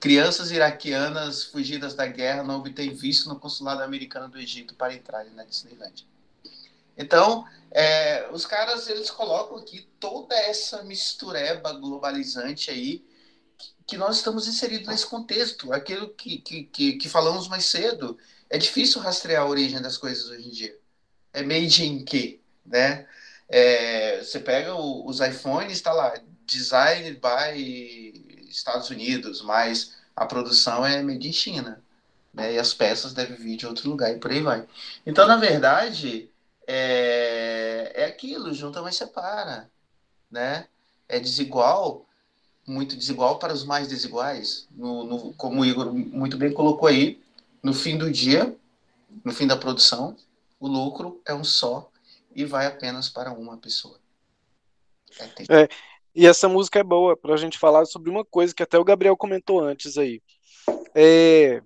Crianças 0.00 0.50
iraquianas 0.50 1.44
fugidas 1.44 1.94
da 1.94 2.06
guerra 2.06 2.42
não 2.42 2.58
obtêm 2.58 2.92
visto 2.92 3.28
no 3.28 3.38
consulado 3.38 3.84
americano 3.84 4.28
do 4.28 4.36
Egito 4.36 4.74
para 4.74 4.92
entrar 4.92 5.24
na 5.26 5.44
Disneylandia. 5.44 6.06
Então, 6.98 7.46
é, 7.70 8.28
os 8.32 8.44
caras 8.44 8.88
eles 8.88 9.10
colocam 9.10 9.58
aqui 9.58 9.88
toda 10.00 10.34
essa 10.34 10.82
mistureba 10.82 11.72
globalizante 11.72 12.68
aí 12.68 13.06
que 13.86 13.96
nós 13.96 14.16
estamos 14.16 14.48
inseridos 14.48 14.88
nesse 14.88 15.06
contexto, 15.06 15.72
aquilo 15.72 16.08
que, 16.10 16.38
que, 16.38 16.64
que, 16.64 16.92
que, 16.94 17.08
falamos 17.08 17.46
mais 17.46 17.66
cedo. 17.66 18.18
É 18.50 18.58
difícil 18.58 19.00
rastrear 19.00 19.42
a 19.42 19.48
origem 19.48 19.80
das 19.80 19.96
coisas 19.96 20.28
hoje 20.28 20.48
em 20.48 20.50
dia. 20.50 20.78
É 21.32 21.42
made 21.42 21.84
in 21.84 22.04
quê? 22.04 22.41
Né? 22.64 23.06
É, 23.48 24.18
você 24.22 24.40
pega 24.40 24.74
o, 24.74 25.06
os 25.06 25.20
iPhones, 25.20 25.72
está 25.72 25.92
lá, 25.92 26.14
designed 26.46 27.20
by 27.20 28.48
Estados 28.48 28.90
Unidos, 28.90 29.42
mas 29.42 29.96
a 30.14 30.26
produção 30.26 30.84
é 30.84 31.02
made 31.02 31.28
in 31.28 31.32
China. 31.32 31.82
Né? 32.32 32.54
E 32.54 32.58
as 32.58 32.72
peças 32.72 33.12
devem 33.12 33.36
vir 33.36 33.56
de 33.56 33.66
outro 33.66 33.88
lugar 33.88 34.10
e 34.10 34.18
por 34.18 34.30
aí 34.30 34.40
vai. 34.40 34.66
Então, 35.04 35.26
na 35.26 35.36
verdade, 35.36 36.30
é, 36.66 37.92
é 37.94 38.04
aquilo, 38.06 38.54
junta, 38.54 38.80
mas 38.80 38.96
separa, 38.96 39.70
né? 40.30 40.66
É 41.08 41.20
desigual, 41.20 42.06
muito 42.66 42.96
desigual 42.96 43.38
para 43.38 43.52
os 43.52 43.64
mais 43.64 43.88
desiguais. 43.88 44.66
No, 44.70 45.04
no, 45.04 45.32
como 45.34 45.60
o 45.60 45.64
Igor 45.64 45.92
muito 45.92 46.38
bem 46.38 46.52
colocou 46.52 46.88
aí, 46.88 47.20
no 47.62 47.74
fim 47.74 47.98
do 47.98 48.10
dia, 48.10 48.54
no 49.24 49.32
fim 49.32 49.46
da 49.46 49.56
produção, 49.56 50.16
o 50.58 50.66
lucro 50.66 51.20
é 51.26 51.34
um 51.34 51.44
só 51.44 51.90
e 52.34 52.44
vai 52.44 52.66
apenas 52.66 53.08
para 53.08 53.32
uma 53.32 53.56
pessoa. 53.58 53.98
É, 55.48 55.62
é, 55.62 55.68
e 56.14 56.26
essa 56.26 56.48
música 56.48 56.78
é 56.78 56.84
boa 56.84 57.16
para 57.16 57.34
a 57.34 57.36
gente 57.36 57.58
falar 57.58 57.84
sobre 57.84 58.10
uma 58.10 58.24
coisa 58.24 58.54
que 58.54 58.62
até 58.62 58.78
o 58.78 58.84
Gabriel 58.84 59.16
comentou 59.16 59.60
antes 59.60 59.98
aí. 59.98 60.22
É, 60.94 61.62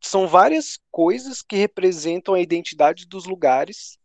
são 0.00 0.26
várias 0.26 0.78
coisas 0.90 1.42
que 1.42 1.56
representam 1.56 2.34
a 2.34 2.40
identidade 2.40 3.06
dos 3.06 3.26
lugares 3.26 3.98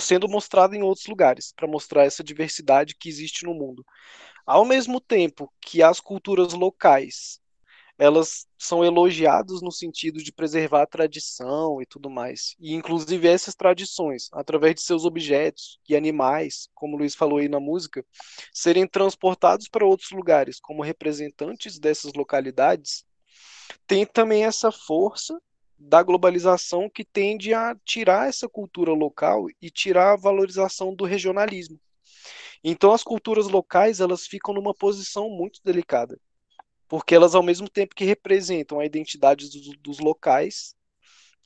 sendo 0.00 0.28
mostrado 0.28 0.74
em 0.74 0.82
outros 0.82 1.06
lugares, 1.06 1.52
para 1.52 1.68
mostrar 1.68 2.04
essa 2.04 2.24
diversidade 2.24 2.94
que 2.94 3.08
existe 3.08 3.44
no 3.44 3.54
mundo. 3.54 3.84
Ao 4.46 4.64
mesmo 4.64 5.00
tempo 5.00 5.52
que 5.60 5.82
as 5.82 6.00
culturas 6.00 6.52
locais 6.52 7.40
elas 7.98 8.46
são 8.58 8.84
elogiadas 8.84 9.62
no 9.62 9.70
sentido 9.70 10.22
de 10.22 10.32
preservar 10.32 10.82
a 10.82 10.86
tradição 10.86 11.80
e 11.80 11.86
tudo 11.86 12.10
mais. 12.10 12.56
E 12.58 12.74
inclusive 12.74 13.28
essas 13.28 13.54
tradições, 13.54 14.28
através 14.32 14.74
de 14.74 14.82
seus 14.82 15.04
objetos 15.04 15.78
e 15.88 15.96
animais, 15.96 16.68
como 16.74 16.96
o 16.96 16.98
Luiz 16.98 17.14
falou 17.14 17.38
aí 17.38 17.48
na 17.48 17.60
música, 17.60 18.04
serem 18.52 18.86
transportados 18.86 19.68
para 19.68 19.86
outros 19.86 20.10
lugares 20.10 20.58
como 20.60 20.82
representantes 20.82 21.78
dessas 21.78 22.12
localidades, 22.14 23.04
tem 23.86 24.04
também 24.04 24.44
essa 24.44 24.72
força 24.72 25.40
da 25.78 26.02
globalização 26.02 26.88
que 26.88 27.04
tende 27.04 27.52
a 27.52 27.76
tirar 27.84 28.28
essa 28.28 28.48
cultura 28.48 28.92
local 28.92 29.46
e 29.60 29.70
tirar 29.70 30.12
a 30.12 30.16
valorização 30.16 30.94
do 30.94 31.04
regionalismo. 31.04 31.78
Então 32.62 32.92
as 32.92 33.02
culturas 33.02 33.46
locais 33.46 34.00
elas 34.00 34.26
ficam 34.26 34.54
numa 34.54 34.72
posição 34.72 35.28
muito 35.28 35.60
delicada, 35.62 36.18
porque 36.94 37.12
elas 37.12 37.34
ao 37.34 37.42
mesmo 37.42 37.68
tempo 37.68 37.92
que 37.92 38.04
representam 38.04 38.78
a 38.78 38.86
identidade 38.86 39.50
dos, 39.50 39.76
dos 39.78 39.98
locais, 39.98 40.76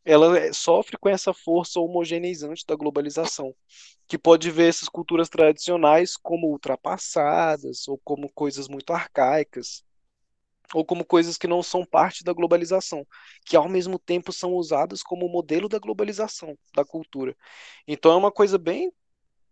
ela 0.05 0.39
é, 0.39 0.53
sofre 0.53 0.99
com 0.99 1.09
essa 1.09 1.33
força 1.33 1.81
homogeneizante 1.81 2.67
da 2.67 2.77
globalização, 2.77 3.55
que 4.07 4.19
pode 4.19 4.51
ver 4.51 4.69
essas 4.69 4.91
culturas 4.91 5.31
tradicionais 5.31 6.19
como 6.19 6.49
ultrapassadas 6.49 7.89
ou 7.89 7.97
como 8.05 8.31
coisas 8.31 8.69
muito 8.69 8.93
arcaicas, 8.93 9.83
ou 10.75 10.85
como 10.85 11.03
coisas 11.03 11.39
que 11.39 11.47
não 11.47 11.63
são 11.63 11.83
parte 11.83 12.23
da 12.23 12.35
globalização, 12.35 13.07
que 13.47 13.57
ao 13.57 13.71
mesmo 13.71 13.99
tempo 13.99 14.35
são 14.35 14.53
usadas 14.53 15.03
como 15.03 15.31
modelo 15.31 15.67
da 15.67 15.79
globalização 15.79 16.59
da 16.75 16.85
cultura. 16.85 17.35
Então 17.87 18.13
é 18.13 18.17
uma 18.17 18.31
coisa 18.31 18.59
bem 18.59 18.93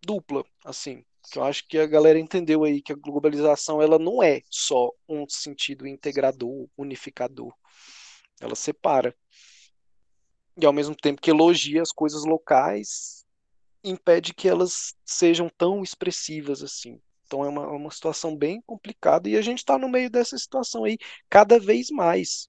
dupla, 0.03 0.45
assim 0.63 1.03
que 1.31 1.39
eu 1.39 1.45
acho 1.45 1.67
que 1.67 1.79
a 1.79 1.87
galera 1.87 2.19
entendeu 2.19 2.65
aí 2.65 2.81
que 2.81 2.93
a 2.93 2.97
globalização 2.97 3.83
ela 3.83 3.99
não 3.99 4.23
é 4.23 4.43
só 4.49 4.91
um 5.09 5.29
sentido 5.29 5.87
integrador, 5.87 6.69
unificador. 6.77 7.53
Ela 8.41 8.55
separa. 8.55 9.15
E 10.57 10.65
ao 10.65 10.73
mesmo 10.73 10.95
tempo 10.95 11.21
que 11.21 11.31
elogia 11.31 11.83
as 11.83 11.93
coisas 11.93 12.25
locais, 12.25 13.25
impede 13.85 14.35
que 14.35 14.49
elas 14.49 14.95
sejam 15.05 15.49
tão 15.49 15.83
expressivas 15.83 16.63
assim. 16.63 17.01
Então 17.27 17.45
é 17.45 17.49
uma, 17.49 17.67
uma 17.69 17.91
situação 17.91 18.37
bem 18.37 18.63
complicada 18.67 19.29
e 19.29 19.37
a 19.37 19.43
gente 19.43 19.59
está 19.59 19.77
no 19.77 19.89
meio 19.89 20.09
dessa 20.09 20.39
situação 20.39 20.85
aí 20.85 20.97
cada 21.29 21.59
vez 21.59 21.91
mais. 21.91 22.49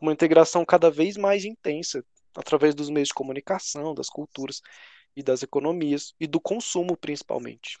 Uma 0.00 0.12
integração 0.12 0.64
cada 0.64 0.90
vez 0.90 1.16
mais 1.16 1.44
intensa 1.44 2.04
através 2.34 2.74
dos 2.74 2.88
meios 2.88 3.08
de 3.08 3.14
comunicação, 3.14 3.94
das 3.94 4.08
culturas 4.08 4.60
e 5.16 5.22
das 5.22 5.42
economias 5.42 6.14
e 6.20 6.26
do 6.26 6.40
consumo 6.40 6.96
principalmente 6.96 7.78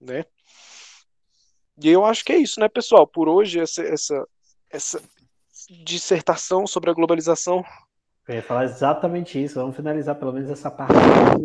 né? 0.00 0.24
E 1.80 1.88
eu 1.88 2.04
acho 2.04 2.24
que 2.24 2.32
é 2.32 2.36
isso, 2.36 2.58
né, 2.58 2.68
pessoal? 2.68 3.06
Por 3.06 3.28
hoje, 3.28 3.60
essa, 3.60 3.82
essa, 3.82 4.28
essa 4.70 5.00
dissertação 5.84 6.66
sobre 6.66 6.90
a 6.90 6.94
globalização. 6.94 7.64
Eu 8.26 8.34
ia 8.34 8.42
falar 8.42 8.64
exatamente 8.64 9.42
isso. 9.42 9.54
Vamos 9.54 9.76
finalizar 9.76 10.16
pelo 10.16 10.32
menos 10.32 10.50
essa 10.50 10.70
parte 10.70 10.92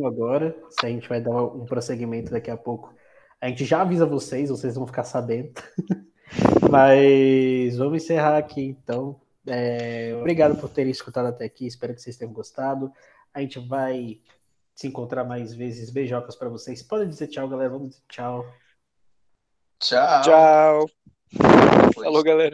agora. 0.05 0.55
Se 0.69 0.85
a 0.85 0.89
gente 0.89 1.07
vai 1.07 1.21
dar 1.21 1.31
um 1.31 1.65
prosseguimento 1.65 2.31
daqui 2.31 2.49
a 2.49 2.57
pouco. 2.57 2.93
A 3.39 3.47
gente 3.47 3.63
já 3.63 3.81
avisa 3.81 4.05
vocês, 4.05 4.49
vocês 4.49 4.75
vão 4.75 4.87
ficar 4.87 5.03
sabendo. 5.03 5.53
Mas 6.69 7.77
vamos 7.77 8.03
encerrar 8.03 8.37
aqui, 8.37 8.61
então. 8.61 9.19
É, 9.45 10.15
obrigado 10.17 10.59
por 10.59 10.69
terem 10.69 10.91
escutado 10.91 11.27
até 11.27 11.45
aqui. 11.45 11.67
Espero 11.67 11.93
que 11.93 12.01
vocês 12.01 12.17
tenham 12.17 12.33
gostado. 12.33 12.91
A 13.33 13.41
gente 13.41 13.59
vai 13.59 14.19
se 14.75 14.87
encontrar 14.87 15.23
mais 15.23 15.53
vezes. 15.53 15.89
Beijocas 15.89 16.35
para 16.35 16.49
vocês. 16.49 16.81
Podem 16.83 17.07
dizer 17.07 17.27
tchau, 17.27 17.47
galera. 17.47 17.69
Vamos 17.69 17.89
dizer 17.89 18.01
tchau. 18.09 18.45
Tchau. 19.79 20.21
Tchau. 20.23 20.89
Falou, 21.93 22.23
galera. 22.23 22.51